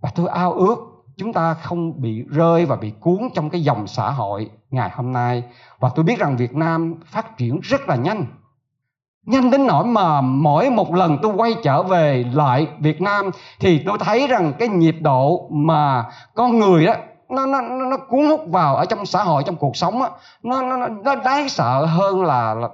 Và 0.00 0.10
tôi 0.14 0.28
ao 0.28 0.52
ước 0.52 0.97
chúng 1.18 1.32
ta 1.32 1.54
không 1.54 2.02
bị 2.02 2.24
rơi 2.28 2.66
và 2.66 2.76
bị 2.76 2.92
cuốn 3.00 3.18
trong 3.34 3.50
cái 3.50 3.62
dòng 3.62 3.86
xã 3.86 4.10
hội 4.10 4.50
ngày 4.70 4.90
hôm 4.94 5.12
nay. 5.12 5.42
Và 5.80 5.90
tôi 5.94 6.04
biết 6.04 6.18
rằng 6.18 6.36
Việt 6.36 6.54
Nam 6.54 6.94
phát 7.06 7.36
triển 7.36 7.60
rất 7.62 7.88
là 7.88 7.96
nhanh. 7.96 8.26
Nhanh 9.26 9.50
đến 9.50 9.66
nỗi 9.66 9.84
mà 9.84 10.20
mỗi 10.20 10.70
một 10.70 10.94
lần 10.94 11.18
tôi 11.22 11.32
quay 11.36 11.54
trở 11.62 11.82
về 11.82 12.24
lại 12.32 12.66
Việt 12.78 13.00
Nam 13.00 13.30
thì 13.60 13.82
tôi 13.86 13.98
thấy 14.00 14.26
rằng 14.26 14.52
cái 14.58 14.68
nhịp 14.68 14.96
độ 15.00 15.48
mà 15.50 16.04
con 16.34 16.58
người 16.58 16.86
đó 16.86 16.94
nó 17.28 17.46
nó 17.46 17.60
nó 17.60 17.96
cuốn 17.96 18.26
hút 18.26 18.40
vào 18.48 18.76
ở 18.76 18.84
trong 18.84 19.06
xã 19.06 19.22
hội 19.22 19.42
trong 19.46 19.56
cuộc 19.56 19.76
sống 19.76 20.02
á 20.02 20.10
nó 20.42 20.62
nó 20.62 20.88
nó 20.88 21.14
đáng 21.14 21.48
sợ 21.48 21.84
hơn 21.84 22.22
là, 22.22 22.54
là 22.54 22.68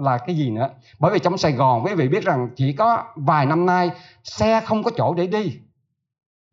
là 0.00 0.18
cái 0.18 0.36
gì 0.36 0.50
nữa. 0.50 0.68
Bởi 0.98 1.12
vì 1.12 1.18
trong 1.18 1.38
Sài 1.38 1.52
Gòn 1.52 1.84
quý 1.84 1.94
vị 1.94 2.08
biết 2.08 2.24
rằng 2.24 2.48
chỉ 2.56 2.72
có 2.72 3.02
vài 3.16 3.46
năm 3.46 3.66
nay 3.66 3.90
xe 4.24 4.60
không 4.60 4.82
có 4.82 4.90
chỗ 4.96 5.14
để 5.14 5.26
đi 5.26 5.58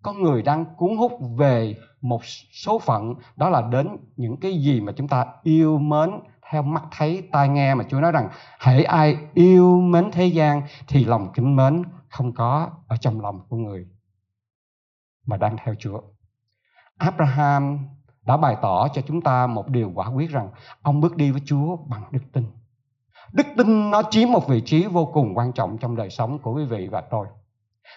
con 0.03 0.23
người 0.23 0.41
đang 0.41 0.65
cuốn 0.77 0.97
hút 0.97 1.11
về 1.37 1.75
một 2.01 2.21
số 2.51 2.79
phận, 2.79 3.13
đó 3.35 3.49
là 3.49 3.61
đến 3.61 3.97
những 4.15 4.37
cái 4.37 4.61
gì 4.61 4.81
mà 4.81 4.93
chúng 4.95 5.07
ta 5.07 5.25
yêu 5.43 5.77
mến, 5.77 6.09
theo 6.49 6.63
mắt 6.63 6.83
thấy, 6.91 7.29
tai 7.31 7.49
nghe 7.49 7.75
mà 7.75 7.83
Chúa 7.89 7.99
nói 7.99 8.11
rằng 8.11 8.29
hãy 8.59 8.83
ai 8.83 9.17
yêu 9.33 9.79
mến 9.79 10.11
thế 10.11 10.25
gian 10.25 10.61
thì 10.87 11.05
lòng 11.05 11.27
kính 11.33 11.55
mến 11.55 11.83
không 12.09 12.33
có 12.33 12.69
ở 12.87 12.97
trong 12.97 13.21
lòng 13.21 13.41
của 13.49 13.57
người 13.57 13.87
mà 15.25 15.37
đang 15.37 15.57
theo 15.65 15.75
Chúa. 15.79 16.01
Abraham 16.97 17.79
đã 18.25 18.37
bày 18.37 18.57
tỏ 18.61 18.87
cho 18.93 19.01
chúng 19.01 19.21
ta 19.21 19.47
một 19.47 19.69
điều 19.69 19.91
quả 19.95 20.07
quyết 20.07 20.29
rằng 20.29 20.49
ông 20.81 21.01
bước 21.01 21.15
đi 21.15 21.31
với 21.31 21.41
Chúa 21.45 21.75
bằng 21.75 22.03
đức 22.11 22.23
tin. 22.33 22.45
Đức 23.33 23.47
tin 23.57 23.91
nó 23.91 24.01
chiếm 24.11 24.31
một 24.31 24.47
vị 24.47 24.61
trí 24.65 24.85
vô 24.85 25.05
cùng 25.05 25.37
quan 25.37 25.53
trọng 25.53 25.77
trong 25.77 25.95
đời 25.95 26.09
sống 26.09 26.39
của 26.39 26.53
quý 26.53 26.65
vị 26.65 26.87
và 26.91 27.01
tôi. 27.01 27.27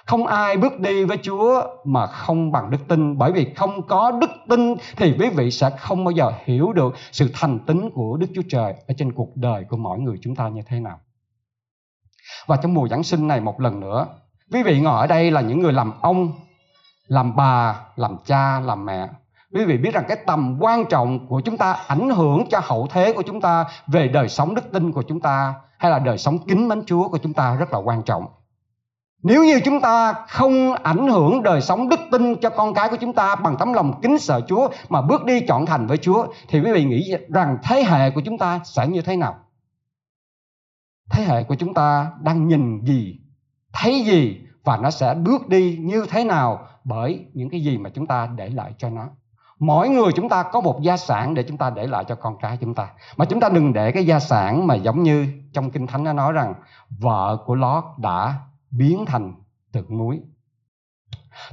Không 0.06 0.26
ai 0.26 0.56
bước 0.56 0.80
đi 0.80 1.04
với 1.04 1.18
Chúa 1.22 1.62
mà 1.84 2.06
không 2.06 2.52
bằng 2.52 2.70
đức 2.70 2.88
tin 2.88 3.18
bởi 3.18 3.32
vì 3.32 3.54
không 3.56 3.82
có 3.82 4.10
đức 4.10 4.30
tin 4.48 4.74
thì 4.96 5.14
quý 5.18 5.28
vị 5.28 5.50
sẽ 5.50 5.70
không 5.78 6.04
bao 6.04 6.12
giờ 6.12 6.32
hiểu 6.44 6.72
được 6.72 6.94
sự 7.12 7.30
thành 7.34 7.58
tín 7.58 7.90
của 7.94 8.16
Đức 8.16 8.26
Chúa 8.34 8.42
Trời 8.48 8.74
ở 8.88 8.94
trên 8.98 9.12
cuộc 9.12 9.36
đời 9.36 9.64
của 9.64 9.76
mỗi 9.76 9.98
người 9.98 10.16
chúng 10.22 10.34
ta 10.34 10.48
như 10.48 10.62
thế 10.66 10.80
nào. 10.80 11.00
Và 12.46 12.56
trong 12.56 12.74
mùa 12.74 12.88
Giáng 12.88 13.02
sinh 13.02 13.28
này 13.28 13.40
một 13.40 13.60
lần 13.60 13.80
nữa, 13.80 14.06
quý 14.52 14.62
vị 14.62 14.80
ngồi 14.80 15.00
ở 15.00 15.06
đây 15.06 15.30
là 15.30 15.40
những 15.40 15.60
người 15.60 15.72
làm 15.72 15.92
ông, 16.00 16.32
làm 17.06 17.36
bà, 17.36 17.80
làm 17.96 18.16
cha, 18.24 18.60
làm 18.60 18.86
mẹ. 18.86 19.08
Quý 19.54 19.64
vị 19.64 19.78
biết 19.78 19.94
rằng 19.94 20.04
cái 20.08 20.16
tầm 20.26 20.56
quan 20.60 20.84
trọng 20.84 21.26
của 21.28 21.40
chúng 21.40 21.56
ta 21.56 21.72
ảnh 21.72 22.10
hưởng 22.10 22.44
cho 22.50 22.60
hậu 22.62 22.86
thế 22.90 23.12
của 23.12 23.22
chúng 23.22 23.40
ta 23.40 23.64
về 23.86 24.08
đời 24.08 24.28
sống 24.28 24.54
đức 24.54 24.72
tin 24.72 24.92
của 24.92 25.02
chúng 25.02 25.20
ta 25.20 25.54
hay 25.78 25.90
là 25.90 25.98
đời 25.98 26.18
sống 26.18 26.38
kính 26.48 26.68
mến 26.68 26.82
Chúa 26.86 27.08
của 27.08 27.18
chúng 27.18 27.32
ta 27.32 27.54
rất 27.54 27.72
là 27.72 27.78
quan 27.78 28.02
trọng. 28.02 28.26
Nếu 29.22 29.44
như 29.44 29.60
chúng 29.64 29.80
ta 29.80 30.12
không 30.28 30.74
ảnh 30.74 31.08
hưởng 31.08 31.42
đời 31.42 31.60
sống 31.60 31.88
đức 31.88 32.00
tin 32.10 32.36
cho 32.40 32.50
con 32.50 32.74
cái 32.74 32.88
của 32.88 32.96
chúng 32.96 33.12
ta 33.12 33.34
bằng 33.34 33.56
tấm 33.58 33.72
lòng 33.72 34.00
kính 34.02 34.18
sợ 34.18 34.40
Chúa 34.48 34.68
mà 34.88 35.02
bước 35.02 35.24
đi 35.24 35.40
chọn 35.40 35.66
thành 35.66 35.86
với 35.86 35.96
Chúa 35.96 36.26
thì 36.48 36.60
quý 36.60 36.72
vị 36.72 36.84
nghĩ 36.84 37.14
rằng 37.28 37.58
thế 37.62 37.84
hệ 37.84 38.10
của 38.10 38.20
chúng 38.20 38.38
ta 38.38 38.60
sẽ 38.64 38.86
như 38.86 39.02
thế 39.02 39.16
nào? 39.16 39.38
Thế 41.10 41.24
hệ 41.24 41.42
của 41.42 41.54
chúng 41.54 41.74
ta 41.74 42.12
đang 42.20 42.48
nhìn 42.48 42.80
gì, 42.84 43.20
thấy 43.72 44.00
gì 44.00 44.40
và 44.64 44.76
nó 44.76 44.90
sẽ 44.90 45.14
bước 45.14 45.48
đi 45.48 45.78
như 45.80 46.06
thế 46.10 46.24
nào 46.24 46.66
bởi 46.84 47.26
những 47.34 47.50
cái 47.50 47.60
gì 47.60 47.78
mà 47.78 47.90
chúng 47.90 48.06
ta 48.06 48.28
để 48.36 48.48
lại 48.48 48.72
cho 48.78 48.90
nó. 48.90 49.08
mỗi 49.58 49.88
người 49.88 50.12
chúng 50.16 50.28
ta 50.28 50.42
có 50.42 50.60
một 50.60 50.82
gia 50.82 50.96
sản 50.96 51.34
để 51.34 51.42
chúng 51.48 51.56
ta 51.56 51.70
để 51.70 51.86
lại 51.86 52.04
cho 52.08 52.14
con 52.14 52.36
cái 52.40 52.58
chúng 52.60 52.74
ta 52.74 52.88
mà 53.16 53.24
chúng 53.24 53.40
ta 53.40 53.48
đừng 53.48 53.72
để 53.72 53.92
cái 53.92 54.06
gia 54.06 54.20
sản 54.20 54.66
mà 54.66 54.74
giống 54.74 55.02
như 55.02 55.26
trong 55.52 55.70
kinh 55.70 55.86
thánh 55.86 56.04
nó 56.04 56.12
nói 56.12 56.32
rằng 56.32 56.54
vợ 56.88 57.38
của 57.46 57.54
lót 57.54 57.84
đã 57.98 58.34
biến 58.70 59.06
thành 59.06 59.34
tượng 59.72 59.98
muối. 59.98 60.20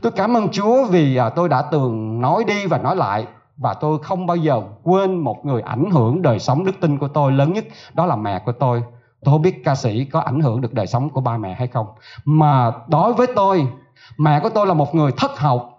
Tôi 0.02 0.12
cảm 0.12 0.38
ơn 0.38 0.50
chúa 0.50 0.86
vì 0.86 1.16
à, 1.16 1.30
tôi 1.30 1.50
đã 1.50 1.62
từng 1.62 2.22
nói 2.22 2.44
đi 2.48 2.66
và 2.66 2.78
nói 2.78 2.96
lại 2.96 3.28
và 3.58 3.74
tôi 3.74 4.00
không 4.04 4.28
bao 4.28 4.38
giờ 4.38 4.62
quên 4.84 5.20
một 5.20 5.46
người 5.46 5.62
ảnh 5.62 5.92
hưởng 5.92 6.22
đời 6.22 6.40
sống 6.40 6.66
đức 6.66 6.76
tin 6.82 6.98
của 6.98 7.08
tôi 7.08 7.32
lớn 7.32 7.54
nhất, 7.54 7.66
đó 7.94 8.06
là 8.06 8.16
mẹ 8.16 8.40
của 8.46 8.52
tôi. 8.52 8.84
Tôi 9.24 9.34
không 9.34 9.42
biết 9.42 9.62
ca 9.66 9.76
sĩ 9.76 10.06
có 10.06 10.20
ảnh 10.20 10.40
hưởng 10.40 10.62
được 10.62 10.74
đời 10.74 10.88
sống 10.88 11.10
của 11.10 11.22
ba 11.22 11.38
mẹ 11.38 11.54
hay 11.54 11.68
không. 11.68 11.88
Mà 12.26 12.72
đối 12.88 13.14
với 13.14 13.28
tôi, 13.36 13.68
mẹ 14.18 14.40
của 14.40 14.50
tôi 14.50 14.68
là 14.68 14.74
một 14.74 14.96
người 14.96 15.12
thất 15.12 15.40
học. 15.40 15.70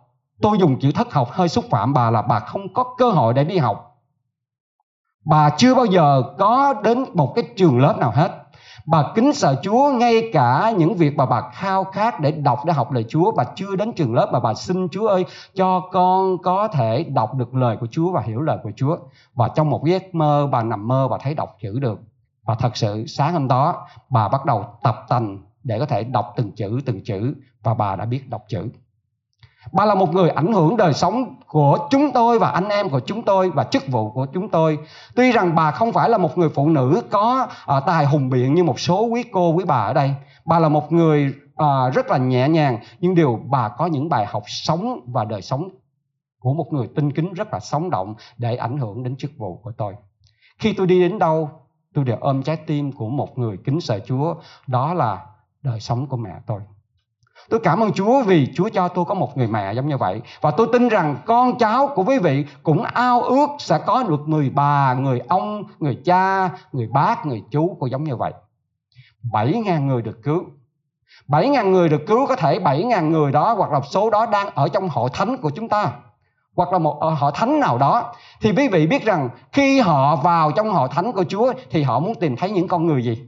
Tôi 0.42 0.58
dùng 0.58 0.80
chữ 0.80 0.92
thất 0.94 1.12
học 1.12 1.28
hơi 1.30 1.48
xúc 1.48 1.64
phạm 1.70 1.92
bà 1.92 2.10
là 2.10 2.22
bà 2.22 2.40
không 2.40 2.74
có 2.74 2.84
cơ 2.98 3.10
hội 3.10 3.34
để 3.34 3.44
đi 3.44 3.58
học. 3.58 4.00
Bà 5.24 5.50
chưa 5.50 5.74
bao 5.74 5.84
giờ 5.84 6.22
có 6.38 6.74
đến 6.84 7.04
một 7.14 7.32
cái 7.34 7.44
trường 7.56 7.80
lớp 7.80 7.96
nào 7.98 8.10
hết 8.10 8.43
bà 8.86 9.04
kính 9.14 9.32
sợ 9.32 9.60
Chúa 9.62 9.90
ngay 9.90 10.30
cả 10.32 10.72
những 10.78 10.94
việc 10.94 11.16
mà 11.16 11.26
bà 11.26 11.42
khao 11.52 11.84
khát 11.84 12.20
để 12.20 12.30
đọc, 12.32 12.58
để 12.66 12.72
học 12.72 12.92
lời 12.92 13.04
Chúa. 13.08 13.32
Bà 13.32 13.44
chưa 13.54 13.76
đến 13.76 13.92
trường 13.92 14.14
lớp 14.14 14.30
mà 14.32 14.40
bà 14.40 14.54
xin 14.54 14.88
Chúa 14.88 15.06
ơi, 15.06 15.24
cho 15.54 15.80
con 15.80 16.38
có 16.38 16.68
thể 16.68 17.04
đọc 17.04 17.34
được 17.34 17.54
lời 17.54 17.76
của 17.80 17.86
Chúa 17.90 18.12
và 18.12 18.20
hiểu 18.20 18.40
lời 18.40 18.58
của 18.62 18.70
Chúa. 18.76 18.96
Và 19.34 19.48
trong 19.48 19.70
một 19.70 19.84
giấc 19.84 20.14
mơ, 20.14 20.48
bà 20.52 20.62
nằm 20.62 20.88
mơ, 20.88 21.08
bà 21.08 21.18
thấy 21.20 21.34
đọc 21.34 21.56
chữ 21.62 21.78
được. 21.78 22.00
Và 22.44 22.54
thật 22.54 22.76
sự 22.76 23.06
sáng 23.06 23.32
hôm 23.32 23.48
đó, 23.48 23.86
bà 24.10 24.28
bắt 24.28 24.44
đầu 24.44 24.64
tập 24.82 25.04
tành 25.08 25.38
để 25.64 25.78
có 25.78 25.86
thể 25.86 26.04
đọc 26.04 26.32
từng 26.36 26.52
chữ 26.52 26.80
từng 26.86 27.04
chữ. 27.04 27.34
Và 27.62 27.74
bà 27.74 27.96
đã 27.96 28.04
biết 28.04 28.30
đọc 28.30 28.44
chữ. 28.48 28.68
Bà 29.72 29.84
là 29.84 29.94
một 29.94 30.14
người 30.14 30.30
ảnh 30.30 30.52
hưởng 30.52 30.76
đời 30.76 30.92
sống 30.92 31.34
của 31.46 31.78
chúng 31.90 32.10
tôi 32.12 32.38
và 32.38 32.50
anh 32.50 32.68
em 32.68 32.90
của 32.90 33.00
chúng 33.00 33.22
tôi 33.22 33.50
và 33.50 33.64
chức 33.64 33.88
vụ 33.88 34.10
của 34.10 34.26
chúng 34.34 34.48
tôi. 34.48 34.78
Tuy 35.14 35.32
rằng 35.32 35.54
bà 35.54 35.70
không 35.70 35.92
phải 35.92 36.08
là 36.08 36.18
một 36.18 36.38
người 36.38 36.48
phụ 36.48 36.68
nữ 36.68 37.02
có 37.10 37.46
à, 37.66 37.80
tài 37.80 38.06
hùng 38.06 38.30
biện 38.30 38.54
như 38.54 38.64
một 38.64 38.80
số 38.80 39.04
quý 39.04 39.24
cô 39.32 39.50
quý 39.50 39.64
bà 39.66 39.78
ở 39.78 39.92
đây. 39.92 40.14
Bà 40.44 40.58
là 40.58 40.68
một 40.68 40.92
người 40.92 41.34
à, 41.56 41.90
rất 41.94 42.10
là 42.10 42.18
nhẹ 42.18 42.48
nhàng 42.48 42.78
nhưng 43.00 43.14
điều 43.14 43.40
bà 43.50 43.68
có 43.68 43.86
những 43.86 44.08
bài 44.08 44.26
học 44.26 44.42
sống 44.46 45.00
và 45.06 45.24
đời 45.24 45.42
sống 45.42 45.68
của 46.38 46.54
một 46.54 46.72
người 46.72 46.88
tinh 46.96 47.12
kính 47.12 47.32
rất 47.32 47.52
là 47.52 47.60
sống 47.60 47.90
động 47.90 48.14
để 48.38 48.56
ảnh 48.56 48.78
hưởng 48.78 49.02
đến 49.02 49.16
chức 49.16 49.30
vụ 49.38 49.60
của 49.62 49.72
tôi. 49.72 49.94
Khi 50.58 50.72
tôi 50.72 50.86
đi 50.86 51.00
đến 51.00 51.18
đâu, 51.18 51.50
tôi 51.94 52.04
đều 52.04 52.16
ôm 52.20 52.42
trái 52.42 52.56
tim 52.56 52.92
của 52.92 53.08
một 53.08 53.38
người 53.38 53.56
kính 53.64 53.80
sợ 53.80 53.98
Chúa, 54.06 54.34
đó 54.66 54.94
là 54.94 55.26
đời 55.62 55.80
sống 55.80 56.06
của 56.06 56.16
mẹ 56.16 56.34
tôi. 56.46 56.60
Tôi 57.48 57.60
cảm 57.60 57.80
ơn 57.80 57.92
Chúa 57.92 58.22
vì 58.22 58.48
Chúa 58.54 58.68
cho 58.68 58.88
tôi 58.88 59.04
có 59.04 59.14
một 59.14 59.36
người 59.36 59.46
mẹ 59.46 59.72
giống 59.72 59.88
như 59.88 59.96
vậy. 59.96 60.20
Và 60.40 60.50
tôi 60.50 60.68
tin 60.72 60.88
rằng 60.88 61.16
con 61.26 61.58
cháu 61.58 61.88
của 61.94 62.04
quý 62.04 62.18
vị 62.18 62.44
cũng 62.62 62.82
ao 62.82 63.22
ước 63.22 63.46
sẽ 63.58 63.78
có 63.86 64.02
được 64.02 64.20
người 64.28 64.50
bà, 64.50 64.94
người 64.94 65.20
ông, 65.28 65.64
người 65.78 65.98
cha, 66.04 66.50
người 66.72 66.88
bác, 66.92 67.26
người 67.26 67.42
chú 67.50 67.76
cô 67.80 67.86
giống 67.86 68.04
như 68.04 68.16
vậy. 68.16 68.32
7.000 69.32 69.86
người 69.86 70.02
được 70.02 70.22
cứu. 70.22 70.44
7.000 71.28 71.70
người 71.70 71.88
được 71.88 72.06
cứu 72.06 72.26
có 72.26 72.36
thể 72.36 72.58
7.000 72.58 73.10
người 73.10 73.32
đó 73.32 73.54
hoặc 73.54 73.70
là 73.70 73.80
số 73.90 74.10
đó 74.10 74.26
đang 74.26 74.50
ở 74.54 74.68
trong 74.68 74.88
hội 74.88 75.10
thánh 75.12 75.36
của 75.36 75.50
chúng 75.50 75.68
ta 75.68 75.92
hoặc 76.56 76.72
là 76.72 76.78
một 76.78 77.00
ờ, 77.00 77.10
hội 77.10 77.32
thánh 77.34 77.60
nào 77.60 77.78
đó 77.78 78.12
thì 78.40 78.52
quý 78.56 78.68
vị 78.68 78.86
biết 78.86 79.04
rằng 79.04 79.28
khi 79.52 79.80
họ 79.80 80.16
vào 80.16 80.52
trong 80.52 80.70
hội 80.70 80.88
thánh 80.88 81.12
của 81.12 81.24
Chúa 81.24 81.52
thì 81.70 81.82
họ 81.82 82.00
muốn 82.00 82.14
tìm 82.14 82.36
thấy 82.36 82.50
những 82.50 82.68
con 82.68 82.86
người 82.86 83.04
gì? 83.04 83.22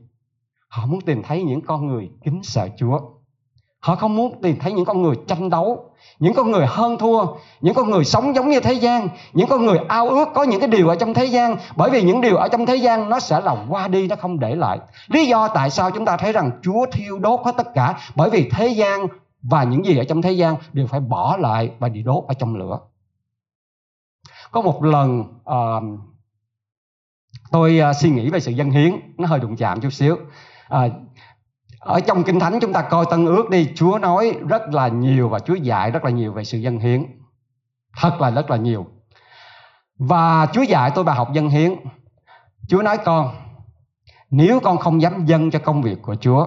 Họ 0.68 0.87
muốn 0.87 1.00
tìm 1.00 1.22
thấy 1.22 1.42
những 1.42 1.61
con 1.61 1.87
người 1.87 2.11
kính 2.24 2.40
sợ 2.42 2.68
Chúa 2.79 3.00
Họ 3.87 3.96
không 3.96 4.16
muốn 4.16 4.40
tìm 4.42 4.57
thấy 4.61 4.72
những 4.72 4.85
con 4.85 5.03
người 5.03 5.14
tranh 5.27 5.51
đấu, 5.51 5.90
những 6.18 6.35
con 6.35 6.51
người 6.51 6.66
hơn 6.68 6.99
thua, 6.99 7.27
những 7.61 7.75
con 7.75 7.90
người 7.90 8.05
sống 8.05 8.35
giống 8.35 8.49
như 8.49 8.61
thế 8.61 8.72
gian, 8.72 9.09
những 9.33 9.49
con 9.49 9.66
người 9.66 9.79
ao 9.88 10.09
ước 10.09 10.29
có 10.35 10.42
những 10.42 10.61
cái 10.61 10.68
điều 10.68 10.88
ở 10.88 10.96
trong 10.96 11.14
thế 11.14 11.25
gian, 11.25 11.57
bởi 11.77 11.90
vì 11.90 12.03
những 12.03 12.20
điều 12.20 12.37
ở 12.37 12.49
trong 12.49 12.66
thế 12.66 12.77
gian 12.77 13.11
nó 13.11 13.20
sẽ 13.20 13.40
là 13.40 13.66
qua 13.68 13.88
đi, 13.88 14.09
nó 14.09 14.16
không 14.16 14.38
để 14.40 14.55
lại. 14.55 14.79
Lý 15.09 15.27
do 15.27 15.49
tại 15.49 15.70
sao 15.70 15.90
chúng 15.90 16.05
ta 16.05 16.16
thấy 16.16 16.33
rằng 16.33 16.51
Chúa 16.62 16.87
thiêu 16.92 17.18
đốt 17.18 17.40
hết 17.44 17.53
tất 17.57 17.75
cả, 17.75 17.99
bởi 18.14 18.31
vì 18.31 18.51
thế 18.51 18.68
gian 18.68 19.07
và 19.42 19.64
những 19.64 19.87
gì 19.87 19.99
ở 19.99 20.05
trong 20.05 20.22
thế 20.22 20.33
gian 20.33 20.57
đều 20.72 20.87
phải 20.87 21.01
bỏ 21.01 21.37
lại 21.37 21.70
và 21.79 21.88
bị 21.88 22.03
đốt 22.03 22.25
ở 22.29 22.35
trong 22.35 22.55
lửa. 22.57 22.79
Có 24.51 24.62
một 24.62 24.85
lần 24.85 25.20
uh, 25.20 26.01
tôi 27.51 27.81
uh, 27.90 27.96
suy 27.96 28.11
nghĩ 28.11 28.31
về 28.31 28.40
sự 28.40 28.53
dân 28.53 28.70
hiến, 28.70 28.92
nó 29.18 29.29
hơi 29.29 29.40
đụng 29.40 29.57
chạm 29.57 29.81
chút 29.81 29.90
xíu. 29.90 30.14
Uh, 30.75 30.92
ở 31.87 32.01
trong 32.01 32.25
kinh 32.25 32.40
thánh 32.40 32.59
chúng 32.61 32.72
ta 32.72 32.83
coi 32.83 33.07
tân 33.11 33.27
ước 33.27 33.51
đi, 33.51 33.68
chúa 33.75 33.99
nói 33.99 34.38
rất 34.49 34.62
là 34.68 34.88
nhiều 34.88 35.29
và 35.29 35.38
chúa 35.38 35.55
dạy 35.55 35.90
rất 35.90 36.05
là 36.05 36.11
nhiều 36.11 36.33
về 36.33 36.44
sự 36.44 36.59
dân 36.59 36.79
hiến. 36.79 37.07
Thật 37.96 38.20
là 38.20 38.31
rất 38.31 38.51
là 38.51 38.57
nhiều. 38.57 38.87
Và 39.99 40.46
chúa 40.53 40.62
dạy 40.62 40.90
tôi 40.94 41.05
bài 41.05 41.16
học 41.16 41.33
dân 41.33 41.49
hiến. 41.49 41.75
Chúa 42.68 42.83
nói, 42.83 42.99
con, 43.05 43.35
nếu 44.31 44.61
con 44.61 44.77
không 44.77 45.03
dám 45.03 45.27
dâng 45.27 45.51
cho 45.51 45.59
công 45.59 45.83
việc 45.83 46.03
của 46.03 46.14
chúa, 46.14 46.46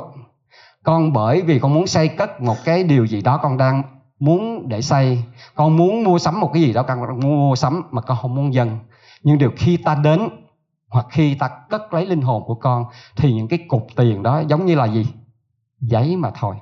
con 0.84 1.14
bởi 1.14 1.42
vì 1.42 1.60
con 1.60 1.74
muốn 1.74 1.88
xây 1.88 2.08
cất 2.08 2.42
một 2.42 2.56
cái 2.66 2.84
điều 2.84 3.08
gì 3.08 3.22
đó 3.22 3.38
con 3.38 3.58
đang 3.58 3.84
muốn 4.20 4.70
để 4.70 4.82
xây, 4.82 5.24
con 5.56 5.78
muốn 5.78 6.04
mua 6.04 6.20
sắm 6.20 6.40
một 6.40 6.52
cái 6.54 6.64
gì 6.64 6.74
đó 6.74 6.84
con 6.84 7.20
mua 7.20 7.56
sắm 7.56 7.82
mà 7.92 8.02
con 8.02 8.18
không 8.22 8.36
muốn 8.36 8.54
dâng. 8.54 8.80
Nhưng 9.24 9.38
điều 9.38 9.52
khi 9.58 9.78
ta 9.78 9.96
đến 9.96 10.30
hoặc 10.90 11.06
khi 11.10 11.36
ta 11.36 11.50
cất 11.70 11.94
lấy 11.94 12.06
linh 12.06 12.22
hồn 12.22 12.44
của 12.46 12.56
con, 12.56 12.86
thì 13.16 13.34
những 13.34 13.48
cái 13.48 13.60
cục 13.68 13.88
tiền 13.96 14.24
đó 14.24 14.42
giống 14.48 14.66
như 14.66 14.76
là 14.76 14.86
gì? 14.86 15.06
Giấy 15.80 16.18
mà 16.18 16.32
thôi. 16.36 16.56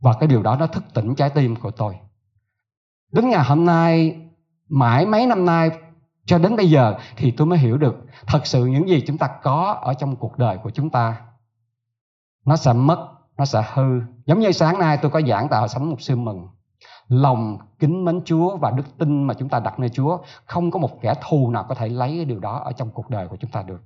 Và 0.00 0.12
cái 0.20 0.26
điều 0.28 0.42
đó 0.42 0.56
nó 0.56 0.66
thức 0.66 0.84
tỉnh 0.94 1.14
trái 1.14 1.30
tim 1.30 1.56
của 1.56 1.70
tôi. 1.70 1.96
Đến 3.12 3.28
ngày 3.28 3.44
hôm 3.44 3.64
nay, 3.64 4.20
mãi 4.68 5.06
mấy 5.06 5.26
năm 5.26 5.46
nay, 5.46 5.70
cho 6.24 6.38
đến 6.38 6.56
bây 6.56 6.70
giờ 6.70 6.94
thì 7.16 7.30
tôi 7.30 7.46
mới 7.46 7.58
hiểu 7.58 7.78
được 7.78 7.96
thật 8.26 8.46
sự 8.46 8.66
những 8.66 8.88
gì 8.88 9.04
chúng 9.06 9.18
ta 9.18 9.28
có 9.42 9.78
ở 9.82 9.94
trong 9.94 10.16
cuộc 10.16 10.38
đời 10.38 10.58
của 10.62 10.70
chúng 10.70 10.90
ta, 10.90 11.22
nó 12.44 12.56
sẽ 12.56 12.72
mất, 12.72 13.08
nó 13.36 13.44
sẽ 13.44 13.64
hư. 13.74 14.00
Giống 14.26 14.38
như 14.38 14.52
sáng 14.52 14.78
nay 14.78 14.98
tôi 15.02 15.10
có 15.10 15.20
giảng 15.28 15.48
tại 15.48 15.60
hội 15.60 15.68
sống 15.68 15.90
một 15.90 16.00
sư 16.00 16.16
mừng. 16.16 16.48
Lòng 17.08 17.58
kính 17.78 18.04
mến 18.04 18.20
Chúa 18.24 18.56
và 18.56 18.70
đức 18.70 18.98
tin 18.98 19.24
mà 19.24 19.34
chúng 19.34 19.48
ta 19.48 19.60
đặt 19.60 19.78
nơi 19.78 19.88
Chúa, 19.88 20.18
không 20.44 20.70
có 20.70 20.78
một 20.78 21.00
kẻ 21.00 21.14
thù 21.28 21.50
nào 21.50 21.64
có 21.68 21.74
thể 21.74 21.88
lấy 21.88 22.08
cái 22.16 22.24
điều 22.24 22.38
đó 22.38 22.62
ở 22.64 22.72
trong 22.72 22.90
cuộc 22.90 23.10
đời 23.10 23.28
của 23.28 23.36
chúng 23.36 23.50
ta 23.50 23.62
được. 23.62 23.82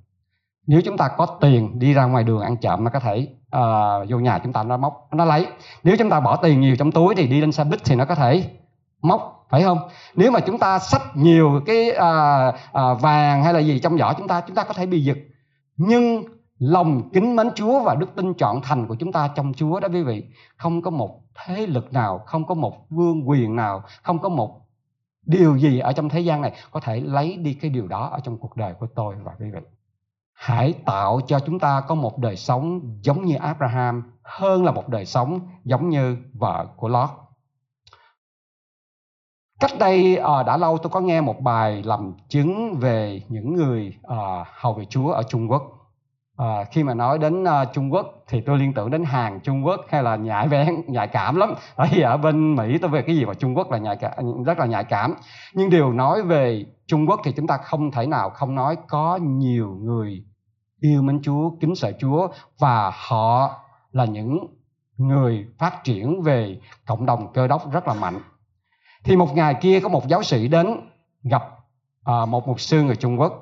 Nếu 0.67 0.81
chúng 0.85 0.97
ta 0.97 1.09
có 1.17 1.25
tiền 1.25 1.79
đi 1.79 1.93
ra 1.93 2.05
ngoài 2.05 2.23
đường 2.23 2.41
ăn 2.41 2.57
trộm 2.57 2.83
nó 2.83 2.89
có 2.89 2.99
thể 2.99 3.35
uh, 3.55 4.09
vô 4.09 4.19
nhà 4.19 4.39
chúng 4.43 4.53
ta 4.53 4.63
nó 4.63 4.77
móc 4.77 5.07
nó 5.11 5.25
lấy. 5.25 5.47
Nếu 5.83 5.95
chúng 5.99 6.09
ta 6.09 6.19
bỏ 6.19 6.35
tiền 6.35 6.61
nhiều 6.61 6.75
trong 6.75 6.91
túi 6.91 7.15
thì 7.15 7.27
đi 7.27 7.41
lên 7.41 7.51
xe 7.51 7.63
buýt 7.63 7.83
thì 7.85 7.95
nó 7.95 8.05
có 8.05 8.15
thể 8.15 8.49
móc 9.01 9.45
phải 9.49 9.63
không? 9.63 9.79
Nếu 10.15 10.31
mà 10.31 10.39
chúng 10.39 10.57
ta 10.57 10.79
xách 10.79 11.17
nhiều 11.17 11.61
cái 11.65 11.89
uh, 11.89 12.55
uh, 12.55 13.01
vàng 13.01 13.43
hay 13.43 13.53
là 13.53 13.59
gì 13.59 13.79
trong 13.79 13.97
giỏ 13.97 14.13
chúng 14.17 14.27
ta 14.27 14.41
chúng 14.47 14.55
ta 14.55 14.63
có 14.63 14.73
thể 14.73 14.85
bị 14.85 15.03
giật. 15.03 15.17
Nhưng 15.77 16.23
lòng 16.59 17.09
kính 17.13 17.35
mến 17.35 17.49
Chúa 17.55 17.83
và 17.83 17.95
đức 17.95 18.15
tin 18.15 18.33
trọn 18.33 18.59
thành 18.63 18.87
của 18.87 18.95
chúng 18.95 19.11
ta 19.11 19.29
trong 19.35 19.53
Chúa 19.53 19.79
đó 19.79 19.87
quý 19.91 20.03
vị 20.03 20.23
không 20.57 20.81
có 20.81 20.91
một 20.91 21.21
thế 21.35 21.67
lực 21.67 21.93
nào 21.93 22.17
không 22.25 22.45
có 22.45 22.55
một 22.55 22.89
vương 22.89 23.29
quyền 23.29 23.55
nào 23.55 23.83
không 24.03 24.19
có 24.19 24.29
một 24.29 24.61
điều 25.25 25.57
gì 25.57 25.79
ở 25.79 25.93
trong 25.93 26.09
thế 26.09 26.19
gian 26.19 26.41
này 26.41 26.53
có 26.71 26.79
thể 26.79 26.99
lấy 26.99 27.37
đi 27.37 27.53
cái 27.53 27.71
điều 27.71 27.87
đó 27.87 28.09
ở 28.11 28.19
trong 28.23 28.37
cuộc 28.37 28.55
đời 28.55 28.73
của 28.79 28.87
tôi 28.95 29.15
và 29.23 29.31
quý 29.39 29.45
vị 29.53 29.59
hãy 30.39 30.73
tạo 30.85 31.21
cho 31.27 31.39
chúng 31.39 31.59
ta 31.59 31.81
có 31.87 31.95
một 31.95 32.17
đời 32.17 32.35
sống 32.35 32.79
giống 33.01 33.25
như 33.25 33.35
Abraham 33.35 34.03
hơn 34.23 34.65
là 34.65 34.71
một 34.71 34.89
đời 34.89 35.05
sống 35.05 35.39
giống 35.63 35.89
như 35.89 36.17
vợ 36.33 36.67
của 36.77 36.89
Lot. 36.89 37.09
Cách 39.59 39.71
đây 39.79 40.17
à, 40.17 40.43
đã 40.43 40.57
lâu 40.57 40.77
tôi 40.77 40.89
có 40.89 40.99
nghe 40.99 41.21
một 41.21 41.39
bài 41.41 41.83
làm 41.83 42.13
chứng 42.29 42.75
về 42.79 43.21
những 43.29 43.53
người 43.53 43.97
à, 44.03 44.45
hầu 44.53 44.73
về 44.73 44.85
Chúa 44.85 45.11
ở 45.11 45.23
Trung 45.23 45.51
Quốc. 45.51 45.63
À, 46.37 46.63
khi 46.71 46.83
mà 46.83 46.93
nói 46.93 47.17
đến 47.17 47.43
uh, 47.43 47.49
Trung 47.73 47.93
Quốc 47.93 48.23
thì 48.27 48.41
tôi 48.41 48.57
liên 48.57 48.73
tưởng 48.73 48.91
đến 48.91 49.03
hàng 49.03 49.39
Trung 49.43 49.65
Quốc 49.65 49.79
hay 49.89 50.03
là 50.03 50.15
nhạy 50.15 50.47
bén 50.47 50.81
nhạy 50.87 51.07
cảm 51.07 51.35
lắm 51.35 51.53
Bởi 51.77 51.89
vì 51.91 52.01
ở 52.01 52.17
bên 52.17 52.55
Mỹ 52.55 52.77
tôi 52.77 52.89
về 52.89 53.01
cái 53.01 53.15
gì 53.15 53.25
mà 53.25 53.33
Trung 53.33 53.57
Quốc 53.57 53.71
là 53.71 53.77
nhạy 53.77 53.95
cảm, 53.95 54.43
rất 54.43 54.59
là 54.59 54.65
nhạy 54.65 54.83
cảm 54.83 55.13
nhưng 55.53 55.69
điều 55.69 55.93
nói 55.93 56.23
về 56.23 56.65
Trung 56.87 57.05
Quốc 57.09 57.19
thì 57.23 57.31
chúng 57.31 57.47
ta 57.47 57.57
không 57.57 57.91
thể 57.91 58.07
nào 58.07 58.29
không 58.29 58.55
nói 58.55 58.77
có 58.87 59.19
nhiều 59.21 59.77
người 59.81 60.23
yêu 60.79 61.01
mến 61.01 61.21
Chúa, 61.21 61.49
kính 61.59 61.75
sợ 61.75 61.91
Chúa 61.99 62.27
và 62.59 62.91
họ 62.93 63.59
là 63.91 64.05
những 64.05 64.47
người 64.97 65.47
phát 65.57 65.83
triển 65.83 66.21
về 66.21 66.59
cộng 66.85 67.05
đồng 67.05 67.33
cơ 67.33 67.47
đốc 67.47 67.71
rất 67.71 67.87
là 67.87 67.93
mạnh. 67.93 68.19
Thì 69.03 69.15
một 69.15 69.35
ngày 69.35 69.55
kia 69.61 69.79
có 69.79 69.89
một 69.89 70.07
giáo 70.07 70.23
sĩ 70.23 70.47
đến 70.47 70.67
gặp 71.23 71.43
à, 72.03 72.25
một 72.25 72.47
mục 72.47 72.59
sư 72.59 72.83
người 72.83 72.95
Trung 72.95 73.19
Quốc 73.19 73.33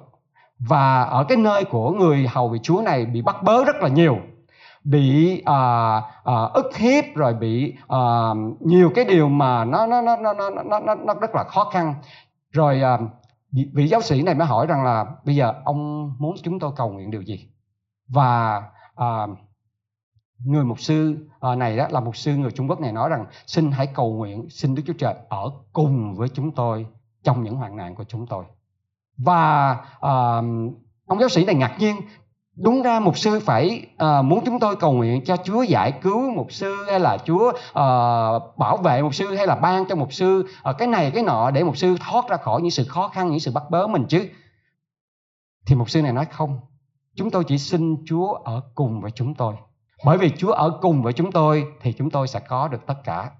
và 0.60 1.04
ở 1.04 1.24
cái 1.24 1.38
nơi 1.38 1.66
của 1.66 1.92
người 1.92 2.28
hầu 2.28 2.50
vị 2.50 2.60
Chúa 2.64 2.82
này 2.82 3.06
bị 3.06 3.22
bắt 3.22 3.44
bớ 3.44 3.66
rất 3.66 3.76
là 3.76 3.88
nhiều 3.88 4.18
bị 4.84 5.42
à, 5.46 6.02
à, 6.24 6.34
ức 6.54 6.78
hiếp 6.78 7.04
rồi 7.16 7.34
bị 7.34 7.74
à, 7.88 8.00
nhiều 8.60 8.92
cái 8.96 9.06
điều 9.06 9.30
mà 9.30 9.66
nó 9.66 9.88
nó 9.88 10.02
nó 10.02 10.16
nó 10.16 10.34
nó 10.34 10.80
nó 10.80 10.96
nó 10.96 11.14
rất 11.14 11.36
là 11.36 11.44
khó 11.44 11.64
khăn 11.64 11.94
rồi 12.52 12.82
à, 12.82 12.98
vị 13.52 13.88
giáo 13.88 14.02
sĩ 14.02 14.22
này 14.22 14.36
mới 14.36 14.48
hỏi 14.48 14.68
rằng 14.68 14.84
là 14.84 15.06
bây 15.26 15.36
giờ 15.36 15.54
ông 15.66 16.12
muốn 16.20 16.36
chúng 16.44 16.60
tôi 16.60 16.72
cầu 16.76 16.90
nguyện 16.90 17.12
điều 17.12 17.22
gì? 17.22 17.50
Và 18.08 18.62
à, 18.96 19.28
người 20.46 20.64
mục 20.64 20.80
sư 20.80 21.28
à, 21.40 21.56
này 21.56 21.78
đó 21.78 21.88
là 21.92 22.00
mục 22.00 22.18
sư 22.18 22.36
người 22.36 22.52
Trung 22.52 22.68
Quốc 22.68 22.80
này 22.80 22.92
nói 22.92 23.10
rằng 23.10 23.26
xin 23.46 23.72
hãy 23.72 23.88
cầu 23.88 24.14
nguyện 24.14 24.50
xin 24.50 24.76
Đức 24.76 24.84
Chúa 24.86 24.94
Trời 24.94 25.16
ở 25.30 25.52
cùng 25.74 26.16
với 26.16 26.30
chúng 26.30 26.52
tôi 26.52 26.86
trong 27.24 27.44
những 27.44 27.56
hoạn 27.56 27.76
nạn 27.76 27.96
của 27.96 28.04
chúng 28.04 28.28
tôi. 28.28 28.46
Và 29.18 29.72
uh, 29.98 30.74
ông 31.06 31.20
giáo 31.20 31.30
sĩ 31.30 31.46
này 31.46 31.56
ngạc 31.56 31.76
nhiên 31.80 31.96
đúng 32.58 32.82
ra 32.82 33.00
mục 33.00 33.18
sư 33.18 33.40
phải 33.40 33.86
uh, 33.94 34.26
muốn 34.26 34.46
chúng 34.46 34.60
tôi 34.60 34.76
cầu 34.76 34.94
nguyện 34.94 35.26
cho 35.26 35.38
Chúa 35.44 35.62
giải 35.64 35.92
cứu 36.02 36.32
mục 36.32 36.52
sư 36.52 36.76
hay 36.90 37.00
là 37.00 37.18
Chúa 37.18 37.50
uh, 37.50 38.58
bảo 38.58 38.78
vệ 38.84 39.02
mục 39.02 39.16
sư 39.16 39.36
hay 39.36 39.48
là 39.48 39.56
ban 39.56 39.86
cho 39.86 39.96
mục 39.96 40.14
sư 40.14 40.50
uh, 40.70 40.78
cái 40.78 40.88
này 40.88 41.12
cái 41.12 41.24
nọ 41.24 41.52
để 41.52 41.64
mục 41.64 41.78
sư 41.78 41.96
thoát 42.00 42.30
ra 42.30 42.38
khỏi 42.38 42.62
những 42.62 42.72
sự 42.72 42.86
khó 42.88 43.08
khăn 43.08 43.30
những 43.30 43.40
sự 43.40 43.52
bắt 43.52 43.64
bớ 43.70 43.88
mình 43.88 44.06
chứ. 44.10 44.28
Thì 45.66 45.76
mục 45.76 45.90
sư 45.90 46.02
này 46.02 46.14
nói 46.14 46.26
không 46.26 46.60
chúng 47.16 47.32
tôi 47.32 47.44
chỉ 47.44 47.58
xin 47.58 47.98
Chúa 48.06 48.34
ở 48.34 48.62
cùng 48.76 49.02
với 49.02 49.12
chúng 49.12 49.36
tôi. 49.36 49.54
Bởi 50.06 50.18
vì 50.18 50.32
Chúa 50.38 50.52
ở 50.52 50.78
cùng 50.82 51.04
với 51.04 51.14
chúng 51.14 51.32
tôi 51.32 51.66
thì 51.82 51.94
chúng 51.94 52.10
tôi 52.10 52.28
sẽ 52.28 52.40
có 52.40 52.68
được 52.68 52.86
tất 52.88 52.96
cả. 53.04 53.32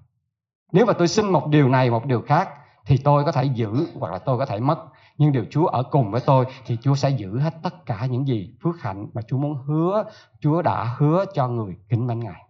Nếu 0.72 0.86
mà 0.86 0.92
tôi 0.92 1.08
xin 1.08 1.26
một 1.26 1.48
điều 1.48 1.68
này 1.68 1.90
một 1.90 2.06
điều 2.06 2.20
khác 2.20 2.48
thì 2.88 2.96
tôi 3.04 3.24
có 3.24 3.32
thể 3.32 3.44
giữ 3.44 3.86
hoặc 4.00 4.12
là 4.12 4.18
tôi 4.18 4.38
có 4.38 4.46
thể 4.46 4.60
mất 4.60 4.78
nhưng 5.18 5.32
điều 5.32 5.44
Chúa 5.50 5.66
ở 5.66 5.82
cùng 5.82 6.10
với 6.10 6.20
tôi 6.26 6.46
thì 6.66 6.78
Chúa 6.82 6.94
sẽ 6.94 7.10
giữ 7.10 7.38
hết 7.38 7.54
tất 7.62 7.86
cả 7.86 8.06
những 8.06 8.26
gì 8.26 8.54
phước 8.62 8.80
hạnh 8.80 9.06
mà 9.14 9.22
Chúa 9.22 9.38
muốn 9.38 9.54
hứa, 9.54 10.04
Chúa 10.40 10.62
đã 10.62 10.94
hứa 10.98 11.24
cho 11.34 11.48
người 11.48 11.76
kính 11.88 12.06
mến 12.06 12.20
Ngài. 12.20 12.44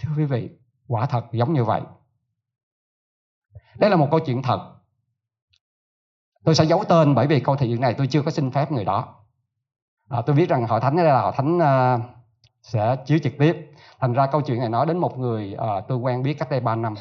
Thưa 0.00 0.10
quý 0.16 0.24
vị, 0.24 0.50
quả 0.88 1.06
thật 1.06 1.24
giống 1.32 1.52
như 1.52 1.64
vậy. 1.64 1.80
Đây 3.78 3.90
là 3.90 3.96
một 3.96 4.08
câu 4.10 4.20
chuyện 4.20 4.42
thật. 4.42 4.70
Tôi 6.44 6.54
sẽ 6.54 6.64
giấu 6.64 6.84
tên 6.88 7.14
bởi 7.14 7.26
vì 7.26 7.40
câu 7.40 7.56
chuyện 7.56 7.80
này 7.80 7.94
tôi 7.94 8.06
chưa 8.06 8.22
có 8.22 8.30
xin 8.30 8.50
phép 8.50 8.72
người 8.72 8.84
đó. 8.84 9.14
À, 10.08 10.22
tôi 10.26 10.36
biết 10.36 10.48
rằng 10.48 10.66
hội 10.66 10.80
thánh 10.80 10.96
đây 10.96 11.04
là 11.04 11.20
hội 11.20 11.32
thánh 11.36 11.58
uh, 11.58 12.00
sẽ 12.62 12.96
chiếu 13.06 13.18
trực 13.22 13.32
tiếp. 13.38 13.70
Thành 14.00 14.12
ra 14.12 14.26
câu 14.26 14.40
chuyện 14.40 14.58
này 14.58 14.68
nói 14.68 14.86
đến 14.86 14.98
một 14.98 15.18
người 15.18 15.56
uh, 15.56 15.84
tôi 15.88 15.98
quen 15.98 16.22
biết 16.22 16.34
cách 16.34 16.50
đây 16.50 16.60
3 16.60 16.74
năm. 16.74 16.94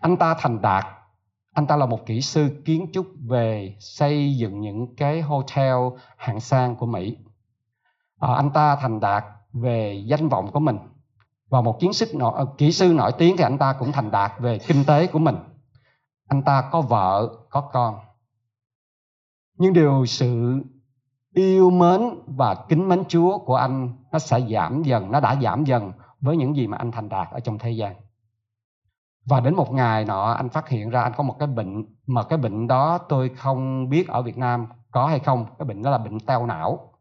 Anh 0.00 0.16
ta 0.16 0.34
thành 0.34 0.62
đạt 0.62 0.97
anh 1.54 1.66
ta 1.66 1.76
là 1.76 1.86
một 1.86 2.06
kỹ 2.06 2.20
sư 2.20 2.62
kiến 2.64 2.86
trúc 2.92 3.06
về 3.28 3.76
xây 3.80 4.36
dựng 4.36 4.60
những 4.60 4.96
cái 4.96 5.20
hotel 5.20 5.74
hạng 6.16 6.40
sang 6.40 6.76
của 6.76 6.86
Mỹ. 6.86 7.16
À, 8.18 8.34
anh 8.34 8.50
ta 8.50 8.76
thành 8.76 9.00
đạt 9.00 9.24
về 9.52 10.02
danh 10.06 10.28
vọng 10.28 10.50
của 10.52 10.60
mình 10.60 10.78
và 11.48 11.60
một 11.60 11.80
kiến 11.80 11.92
sức 11.92 12.14
nổi, 12.14 12.32
ờ, 12.36 12.46
kỹ 12.58 12.72
sư 12.72 12.92
nổi 12.92 13.12
tiếng 13.18 13.36
thì 13.36 13.44
anh 13.44 13.58
ta 13.58 13.72
cũng 13.72 13.92
thành 13.92 14.10
đạt 14.10 14.32
về 14.38 14.58
kinh 14.58 14.84
tế 14.84 15.06
của 15.06 15.18
mình. 15.18 15.36
Anh 16.28 16.42
ta 16.42 16.68
có 16.72 16.80
vợ, 16.80 17.36
có 17.50 17.60
con. 17.60 17.98
Nhưng 19.58 19.72
điều 19.72 20.06
sự 20.06 20.62
yêu 21.34 21.70
mến 21.70 22.00
và 22.26 22.54
kính 22.68 22.88
mến 22.88 23.04
Chúa 23.08 23.38
của 23.38 23.56
anh 23.56 23.92
nó 24.12 24.18
sẽ 24.18 24.40
giảm 24.50 24.82
dần, 24.82 25.12
nó 25.12 25.20
đã 25.20 25.36
giảm 25.42 25.64
dần 25.64 25.92
với 26.20 26.36
những 26.36 26.56
gì 26.56 26.66
mà 26.66 26.76
anh 26.76 26.92
thành 26.92 27.08
đạt 27.08 27.28
ở 27.30 27.40
trong 27.40 27.58
thế 27.58 27.70
gian 27.70 27.94
và 29.28 29.40
đến 29.40 29.54
một 29.54 29.72
ngày 29.72 30.04
nọ, 30.04 30.32
anh 30.32 30.48
phát 30.48 30.68
hiện 30.68 30.90
ra 30.90 31.02
anh 31.02 31.12
có 31.16 31.22
một 31.24 31.36
cái 31.38 31.48
bệnh, 31.48 31.84
mà 32.06 32.22
cái 32.22 32.38
bệnh 32.38 32.66
đó 32.68 32.98
tôi 32.98 33.28
không 33.28 33.88
biết 33.88 34.08
ở 34.08 34.22
Việt 34.22 34.38
Nam 34.38 34.66
có 34.90 35.06
hay 35.06 35.18
không. 35.18 35.46
Cái 35.58 35.66
bệnh 35.66 35.82
đó 35.82 35.90
là 35.90 35.98
bệnh 35.98 36.20
teo 36.20 36.46
não. 36.46 36.92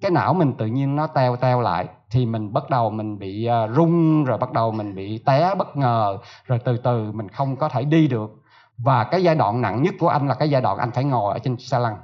Cái 0.00 0.10
não 0.10 0.34
mình 0.34 0.52
tự 0.58 0.66
nhiên 0.66 0.96
nó 0.96 1.06
teo 1.06 1.36
teo 1.36 1.60
lại, 1.60 1.88
thì 2.10 2.26
mình 2.26 2.52
bắt 2.52 2.70
đầu 2.70 2.90
mình 2.90 3.18
bị 3.18 3.44
ờ, 3.44 3.68
rung, 3.74 4.24
rồi 4.24 4.38
bắt 4.38 4.52
đầu 4.52 4.72
mình 4.72 4.94
bị 4.94 5.18
té 5.26 5.54
bất 5.54 5.76
ngờ, 5.76 6.18
rồi 6.44 6.58
từ 6.64 6.76
từ 6.76 7.12
mình 7.12 7.28
không 7.28 7.56
có 7.56 7.68
thể 7.68 7.84
đi 7.84 8.08
được. 8.08 8.30
Và 8.78 9.04
cái 9.04 9.22
giai 9.22 9.34
đoạn 9.34 9.60
nặng 9.60 9.82
nhất 9.82 9.94
của 10.00 10.08
anh 10.08 10.28
là 10.28 10.34
cái 10.34 10.50
giai 10.50 10.62
đoạn 10.62 10.78
anh 10.78 10.90
phải 10.90 11.04
ngồi 11.04 11.32
ở 11.32 11.38
trên 11.38 11.56
xe 11.58 11.78
lăn 11.78 11.96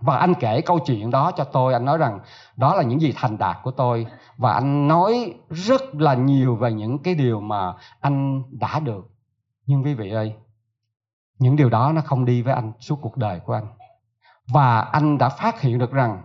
và 0.00 0.16
anh 0.16 0.34
kể 0.34 0.60
câu 0.60 0.78
chuyện 0.78 1.10
đó 1.10 1.32
cho 1.36 1.44
tôi, 1.44 1.72
anh 1.72 1.84
nói 1.84 1.98
rằng 1.98 2.20
đó 2.56 2.74
là 2.74 2.82
những 2.82 3.00
gì 3.00 3.12
thành 3.16 3.38
đạt 3.38 3.56
của 3.62 3.70
tôi. 3.70 4.06
Và 4.36 4.52
anh 4.52 4.88
nói 4.88 5.34
rất 5.50 5.94
là 5.94 6.14
nhiều 6.14 6.56
về 6.56 6.72
những 6.72 6.98
cái 6.98 7.14
điều 7.14 7.40
mà 7.40 7.74
anh 8.00 8.42
đã 8.50 8.80
được. 8.80 9.10
Nhưng 9.66 9.84
quý 9.84 9.94
vị 9.94 10.10
ơi, 10.10 10.34
những 11.38 11.56
điều 11.56 11.70
đó 11.70 11.92
nó 11.92 12.00
không 12.00 12.24
đi 12.24 12.42
với 12.42 12.54
anh 12.54 12.72
suốt 12.80 12.98
cuộc 13.02 13.16
đời 13.16 13.40
của 13.40 13.52
anh. 13.52 13.66
Và 14.52 14.80
anh 14.80 15.18
đã 15.18 15.28
phát 15.28 15.60
hiện 15.60 15.78
được 15.78 15.92
rằng 15.92 16.22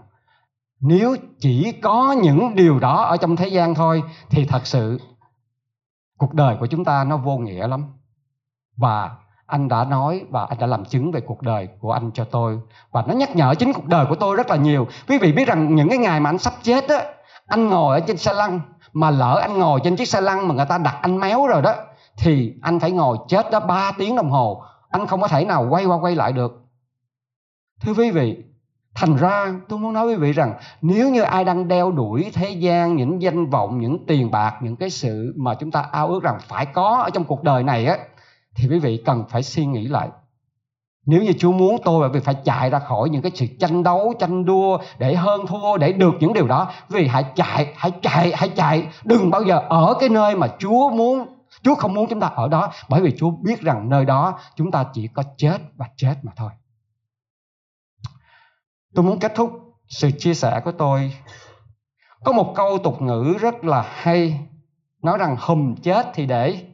nếu 0.79 1.15
chỉ 1.39 1.71
có 1.71 2.15
những 2.23 2.55
điều 2.55 2.79
đó 2.79 3.03
ở 3.03 3.17
trong 3.17 3.35
thế 3.35 3.47
gian 3.47 3.75
thôi, 3.75 4.03
thì 4.29 4.45
thật 4.45 4.67
sự 4.67 4.99
cuộc 6.17 6.33
đời 6.33 6.57
của 6.59 6.67
chúng 6.67 6.85
ta 6.85 7.03
nó 7.03 7.17
vô 7.17 7.37
nghĩa 7.37 7.67
lắm. 7.67 7.85
Và 8.77 9.15
anh 9.45 9.67
đã 9.67 9.83
nói 9.83 10.25
và 10.29 10.45
anh 10.45 10.59
đã 10.59 10.67
làm 10.67 10.85
chứng 10.85 11.11
về 11.11 11.21
cuộc 11.21 11.41
đời 11.41 11.67
của 11.79 11.91
anh 11.91 12.11
cho 12.13 12.23
tôi. 12.23 12.59
Và 12.91 13.03
nó 13.07 13.13
nhắc 13.13 13.35
nhở 13.35 13.55
chính 13.55 13.73
cuộc 13.73 13.85
đời 13.85 14.05
của 14.09 14.15
tôi 14.15 14.35
rất 14.35 14.49
là 14.49 14.55
nhiều. 14.55 14.87
Quý 15.07 15.17
vị 15.17 15.31
biết 15.31 15.47
rằng 15.47 15.75
những 15.75 15.89
cái 15.89 15.97
ngày 15.97 16.19
mà 16.19 16.29
anh 16.29 16.37
sắp 16.37 16.53
chết 16.61 16.89
á, 16.89 17.03
anh 17.47 17.67
ngồi 17.67 17.99
ở 17.99 18.05
trên 18.07 18.17
xe 18.17 18.33
lăn, 18.33 18.59
mà 18.93 19.09
lỡ 19.09 19.39
anh 19.41 19.59
ngồi 19.59 19.79
trên 19.83 19.95
chiếc 19.95 20.07
xe 20.07 20.21
lăn 20.21 20.47
mà 20.47 20.55
người 20.55 20.65
ta 20.65 20.77
đặt 20.77 20.95
anh 21.01 21.19
méo 21.19 21.47
rồi 21.47 21.61
đó, 21.61 21.75
thì 22.17 22.53
anh 22.61 22.79
phải 22.79 22.91
ngồi 22.91 23.17
chết 23.27 23.51
đó 23.51 23.59
3 23.59 23.91
tiếng 23.97 24.15
đồng 24.15 24.29
hồ. 24.29 24.63
Anh 24.89 25.07
không 25.07 25.21
có 25.21 25.27
thể 25.27 25.45
nào 25.45 25.67
quay 25.69 25.85
qua 25.85 25.97
quay 25.97 26.15
lại 26.15 26.33
được. 26.33 26.61
Thưa 27.81 27.93
quý 27.93 28.11
vị, 28.11 28.37
thành 28.95 29.15
ra 29.15 29.53
tôi 29.69 29.79
muốn 29.79 29.93
nói 29.93 30.05
với 30.05 30.15
quý 30.15 30.21
vị 30.21 30.31
rằng 30.31 30.53
nếu 30.81 31.09
như 31.09 31.21
ai 31.21 31.43
đang 31.43 31.67
đeo 31.67 31.91
đuổi 31.91 32.31
thế 32.33 32.49
gian, 32.49 32.95
những 32.95 33.21
danh 33.21 33.49
vọng, 33.49 33.79
những 33.79 34.05
tiền 34.07 34.31
bạc, 34.31 34.55
những 34.61 34.75
cái 34.75 34.89
sự 34.89 35.33
mà 35.37 35.53
chúng 35.53 35.71
ta 35.71 35.85
ao 35.91 36.07
ước 36.07 36.23
rằng 36.23 36.37
phải 36.47 36.65
có 36.65 37.01
ở 37.03 37.09
trong 37.09 37.23
cuộc 37.23 37.43
đời 37.43 37.63
này 37.63 37.85
á 37.85 37.97
thì 38.55 38.67
quý 38.67 38.79
vị 38.79 39.01
cần 39.05 39.23
phải 39.29 39.43
suy 39.43 39.65
nghĩ 39.65 39.87
lại 39.87 40.09
nếu 41.05 41.23
như 41.23 41.33
Chúa 41.39 41.51
muốn 41.51 41.77
tôi 41.83 41.99
bởi 41.99 42.09
vì 42.09 42.19
phải 42.19 42.35
chạy 42.45 42.69
ra 42.69 42.79
khỏi 42.79 43.09
những 43.09 43.21
cái 43.21 43.31
sự 43.35 43.45
tranh 43.59 43.83
đấu, 43.83 44.13
tranh 44.19 44.45
đua 44.45 44.77
để 44.97 45.15
hơn 45.15 45.47
thua, 45.47 45.77
để 45.77 45.93
được 45.93 46.13
những 46.19 46.33
điều 46.33 46.47
đó. 46.47 46.71
Vì 46.89 47.07
hãy 47.07 47.25
chạy, 47.35 47.73
hãy 47.75 47.91
chạy, 48.01 48.31
hãy 48.35 48.49
chạy. 48.49 48.87
Đừng 49.03 49.29
bao 49.29 49.43
giờ 49.43 49.61
ở 49.69 49.93
cái 49.99 50.09
nơi 50.09 50.35
mà 50.35 50.47
Chúa 50.59 50.89
muốn, 50.89 51.27
Chúa 51.61 51.75
không 51.75 51.93
muốn 51.93 52.07
chúng 52.09 52.19
ta 52.19 52.27
ở 52.27 52.47
đó. 52.47 52.71
Bởi 52.89 53.01
vì 53.01 53.13
Chúa 53.17 53.31
biết 53.31 53.61
rằng 53.61 53.89
nơi 53.89 54.05
đó 54.05 54.39
chúng 54.55 54.71
ta 54.71 54.85
chỉ 54.93 55.07
có 55.07 55.23
chết 55.37 55.57
và 55.75 55.85
chết 55.95 56.15
mà 56.23 56.31
thôi. 56.35 56.51
Tôi 58.95 59.05
muốn 59.05 59.19
kết 59.19 59.35
thúc 59.35 59.51
sự 59.87 60.11
chia 60.11 60.33
sẻ 60.33 60.61
của 60.65 60.71
tôi. 60.71 61.13
Có 62.25 62.31
một 62.31 62.53
câu 62.55 62.77
tục 62.77 63.01
ngữ 63.01 63.35
rất 63.39 63.63
là 63.63 63.85
hay. 63.87 64.39
Nói 65.01 65.17
rằng 65.17 65.37
hùm 65.39 65.75
chết 65.75 66.07
thì 66.13 66.25
để 66.25 66.65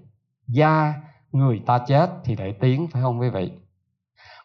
da 0.47 0.93
người 1.31 1.61
ta 1.65 1.77
chết 1.77 2.09
thì 2.23 2.35
để 2.35 2.51
tiếng, 2.51 2.87
phải 2.87 3.01
không 3.01 3.19
quý 3.19 3.29
vị? 3.29 3.51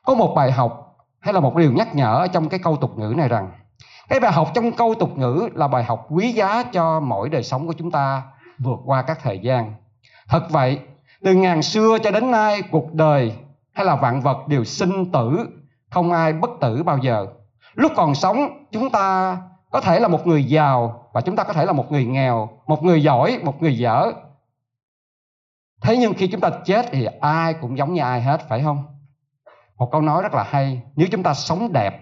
Có 0.05 0.15
một 0.15 0.35
bài 0.37 0.53
học, 0.53 0.97
hay 1.21 1.35
là 1.35 1.41
một 1.41 1.57
điều 1.57 1.73
nhắc 1.73 1.95
nhở 1.95 2.15
ở 2.15 2.27
trong 2.27 2.49
cái 2.49 2.61
câu 2.63 2.77
tục 2.77 2.99
ngữ 2.99 3.15
này 3.17 3.29
rằng, 3.29 3.51
cái 4.09 4.21
bài 4.21 4.33
học 4.33 4.49
trong 4.55 4.73
câu 4.73 4.95
tục 4.95 5.19
ngữ 5.19 5.49
là 5.55 5.69
bài 5.69 5.85
học 5.85 6.07
quý 6.11 6.33
giá 6.33 6.63
cho 6.63 7.01
mỗi 7.01 7.29
đời 7.29 7.43
sống 7.43 7.67
của 7.67 7.73
chúng 7.73 7.91
ta 7.91 8.23
vượt 8.59 8.79
qua 8.85 9.03
các 9.03 9.19
thời 9.23 9.39
gian. 9.39 9.75
Thật 10.29 10.51
vậy, 10.51 10.81
từ 11.23 11.35
ngàn 11.35 11.63
xưa 11.63 11.99
cho 12.03 12.11
đến 12.11 12.31
nay, 12.31 12.63
cuộc 12.71 12.93
đời 12.93 13.35
hay 13.73 13.87
là 13.87 13.97
vạn 13.97 14.21
vật 14.21 14.49
đều 14.49 14.65
sinh 14.65 15.13
tử, 15.13 15.49
không 15.91 16.13
ai 16.13 16.33
bất 16.33 16.51
tử 16.61 16.83
bao 16.83 16.99
giờ. 16.99 17.27
Lúc 17.75 17.93
còn 17.97 18.15
sống, 18.15 18.67
chúng 18.73 18.91
ta 18.91 19.37
có 19.71 19.81
thể 19.81 20.01
là 20.01 20.09
một 20.09 20.27
người 20.27 20.45
giàu 20.45 21.09
và 21.13 21.21
chúng 21.21 21.37
ta 21.37 21.45
có 21.45 21.53
thể 21.53 21.65
là 21.65 21.73
một 21.73 21.93
người 21.93 22.05
nghèo, 22.05 22.49
một 22.67 22.83
người 22.83 23.03
giỏi, 23.03 23.39
một 23.43 23.63
người 23.63 23.79
dở 23.79 24.13
thế 25.85 25.97
nhưng 25.97 26.15
khi 26.15 26.27
chúng 26.27 26.41
ta 26.41 26.51
chết 26.65 26.87
thì 26.93 27.07
ai 27.21 27.55
cũng 27.55 27.79
giống 27.79 27.95
như 27.95 28.03
ai 28.03 28.23
hết, 28.23 28.49
phải 28.49 28.63
không? 28.63 28.85
Một 29.79 29.89
câu 29.93 30.01
nói 30.01 30.23
rất 30.23 30.35
là 30.35 30.45
hay, 30.51 30.83
nếu 30.97 31.09
chúng 31.11 31.23
ta 31.23 31.35
sống 31.35 31.73
đẹp 31.73 32.01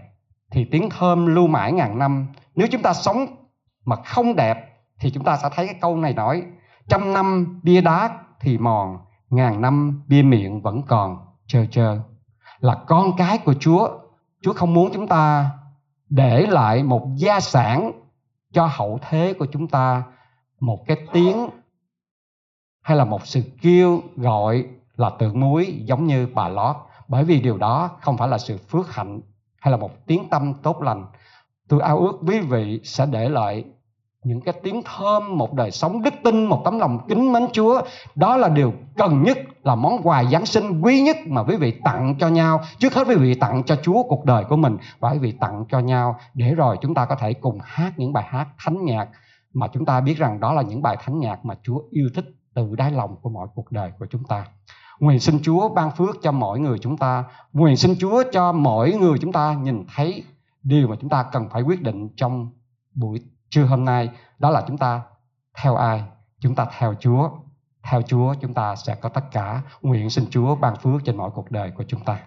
thì 0.51 0.65
tiếng 0.71 0.91
thơm 0.91 1.27
lưu 1.27 1.47
mãi 1.47 1.73
ngàn 1.73 1.99
năm. 1.99 2.27
Nếu 2.55 2.69
chúng 2.71 2.83
ta 2.83 2.93
sống 2.93 3.27
mà 3.85 3.97
không 3.97 4.37
đẹp 4.37 4.69
thì 5.01 5.11
chúng 5.11 5.25
ta 5.25 5.37
sẽ 5.37 5.49
thấy 5.55 5.67
cái 5.67 5.77
câu 5.81 5.97
này 5.97 6.15
nói, 6.15 6.43
trăm 6.89 7.13
năm 7.13 7.61
bia 7.63 7.81
đá 7.81 8.19
thì 8.41 8.59
mòn, 8.59 8.99
ngàn 9.31 9.61
năm 9.61 10.03
bia 10.09 10.23
miệng 10.23 10.63
vẫn 10.63 10.83
còn 10.83 11.17
trơ 11.47 11.67
trơ 11.71 11.99
là 12.59 12.75
con 12.87 13.17
cái 13.17 13.39
của 13.39 13.55
chúa. 13.55 13.89
Chúa 14.43 14.53
không 14.53 14.75
muốn 14.75 14.91
chúng 14.95 15.09
ta 15.09 15.51
để 16.09 16.47
lại 16.47 16.83
một 16.83 17.07
gia 17.17 17.41
sản 17.41 17.93
cho 18.53 18.69
hậu 18.73 18.99
thế 19.09 19.35
của 19.39 19.47
chúng 19.53 19.69
ta, 19.69 20.03
một 20.61 20.85
cái 20.87 20.97
tiếng 21.13 21.49
hay 22.83 22.97
là 22.97 23.05
một 23.05 23.27
sự 23.27 23.43
kêu 23.63 24.03
gọi 24.17 24.65
là 24.97 25.11
tượng 25.19 25.41
muối 25.41 25.83
giống 25.85 26.07
như 26.07 26.29
bà 26.35 26.49
lót? 26.49 26.77
Bởi 27.09 27.25
vì 27.25 27.41
điều 27.41 27.59
đó 27.59 27.91
không 28.01 28.17
phải 28.17 28.29
là 28.29 28.39
sự 28.39 28.57
phước 28.57 28.95
hạnh 28.95 29.21
hay 29.61 29.71
là 29.71 29.77
một 29.77 30.07
tiếng 30.07 30.29
tâm 30.29 30.55
tốt 30.63 30.83
lành. 30.83 31.07
Tôi 31.69 31.81
ao 31.81 31.99
ước 31.99 32.19
quý 32.27 32.41
vị 32.41 32.81
sẽ 32.85 33.07
để 33.07 33.29
lại 33.29 33.65
những 34.25 34.41
cái 34.41 34.55
tiếng 34.63 34.83
thơm, 34.85 35.39
một 35.39 35.55
đời 35.55 35.71
sống 35.71 36.03
đức 36.03 36.15
tin, 36.25 36.45
một 36.45 36.63
tấm 36.65 36.79
lòng 36.79 36.99
kính 37.09 37.33
mến 37.33 37.43
chúa. 37.53 37.83
Đó 38.15 38.37
là 38.37 38.49
điều 38.49 38.73
cần 38.97 39.23
nhất, 39.23 39.39
là 39.63 39.75
món 39.75 39.99
quà 40.03 40.25
giáng 40.25 40.47
sinh 40.47 40.81
quý 40.81 41.01
nhất 41.01 41.17
mà 41.27 41.43
quý 41.43 41.57
vị 41.57 41.75
tặng 41.85 42.15
cho 42.19 42.29
nhau. 42.29 42.61
Trước 42.79 42.95
hết 42.95 43.09
quý 43.09 43.15
vị 43.15 43.35
tặng 43.35 43.63
cho 43.67 43.77
chúa 43.83 44.03
cuộc 44.03 44.25
đời 44.25 44.45
của 44.45 44.57
mình 44.57 44.77
và 45.01 45.11
quý 45.11 45.19
vị 45.19 45.33
tặng 45.41 45.65
cho 45.69 45.79
nhau. 45.79 46.17
Để 46.35 46.55
rồi 46.55 46.79
chúng 46.83 46.95
ta 46.95 47.05
có 47.05 47.15
thể 47.15 47.35
cùng 47.35 47.59
hát 47.63 47.93
những 47.97 48.13
bài 48.13 48.25
hát 48.29 48.49
thánh 48.65 48.85
nhạc 48.85 49.09
mà 49.55 49.67
chúng 49.73 49.85
ta 49.85 50.01
biết 50.01 50.19
rằng 50.19 50.41
đó 50.41 50.53
là 50.53 50.63
những 50.63 50.83
bài 50.83 50.97
thánh 51.01 51.19
nhạc 51.19 51.45
mà 51.45 51.55
chúa 51.63 51.79
yêu 51.91 52.09
thích 52.15 52.25
từ 52.55 52.75
đáy 52.77 52.91
lòng 52.91 53.17
của 53.23 53.31
mọi 53.31 53.49
cuộc 53.55 53.73
đời 53.73 53.93
của 53.99 54.07
chúng 54.11 54.25
ta 54.25 54.47
Nguyện 55.03 55.21
xin 55.21 55.41
Chúa 55.43 55.69
ban 55.69 55.91
phước 55.91 56.17
cho 56.23 56.33
mỗi 56.33 56.61
người 56.61 56.79
chúng 56.79 56.97
ta. 56.97 57.25
Nguyện 57.53 57.77
xin 57.77 57.95
Chúa 57.99 58.23
cho 58.33 58.53
mỗi 58.53 58.93
người 58.93 59.19
chúng 59.19 59.33
ta 59.33 59.55
nhìn 59.55 59.85
thấy 59.95 60.25
điều 60.63 60.89
mà 60.89 60.97
chúng 61.01 61.11
ta 61.11 61.23
cần 61.33 61.49
phải 61.51 61.63
quyết 61.63 61.83
định 61.83 62.09
trong 62.17 62.51
buổi 62.95 63.21
trưa 63.51 63.65
hôm 63.65 63.85
nay. 63.85 64.11
Đó 64.39 64.51
là 64.51 64.65
chúng 64.69 64.79
ta 64.79 65.03
theo 65.63 65.77
ai? 65.77 66.05
Chúng 66.41 66.55
ta 66.55 66.67
theo 66.79 66.95
Chúa. 67.01 67.31
theo 67.83 68.03
Chúa, 68.03 68.35
chúng 68.41 68.55
ta 68.55 68.77
sẽ 68.77 68.95
có 68.95 69.09
tất 69.09 69.25
cả 69.33 69.63
nguyện 69.83 70.11
xin 70.11 70.25
Chúa 70.31 70.55
ban 70.55 70.77
phước 70.77 71.05
trên 71.05 71.17
mọi 71.17 71.31
cuộc 71.35 71.51
đời 71.51 71.71
của 71.71 71.85
chúng 71.89 72.05
ta 72.05 72.19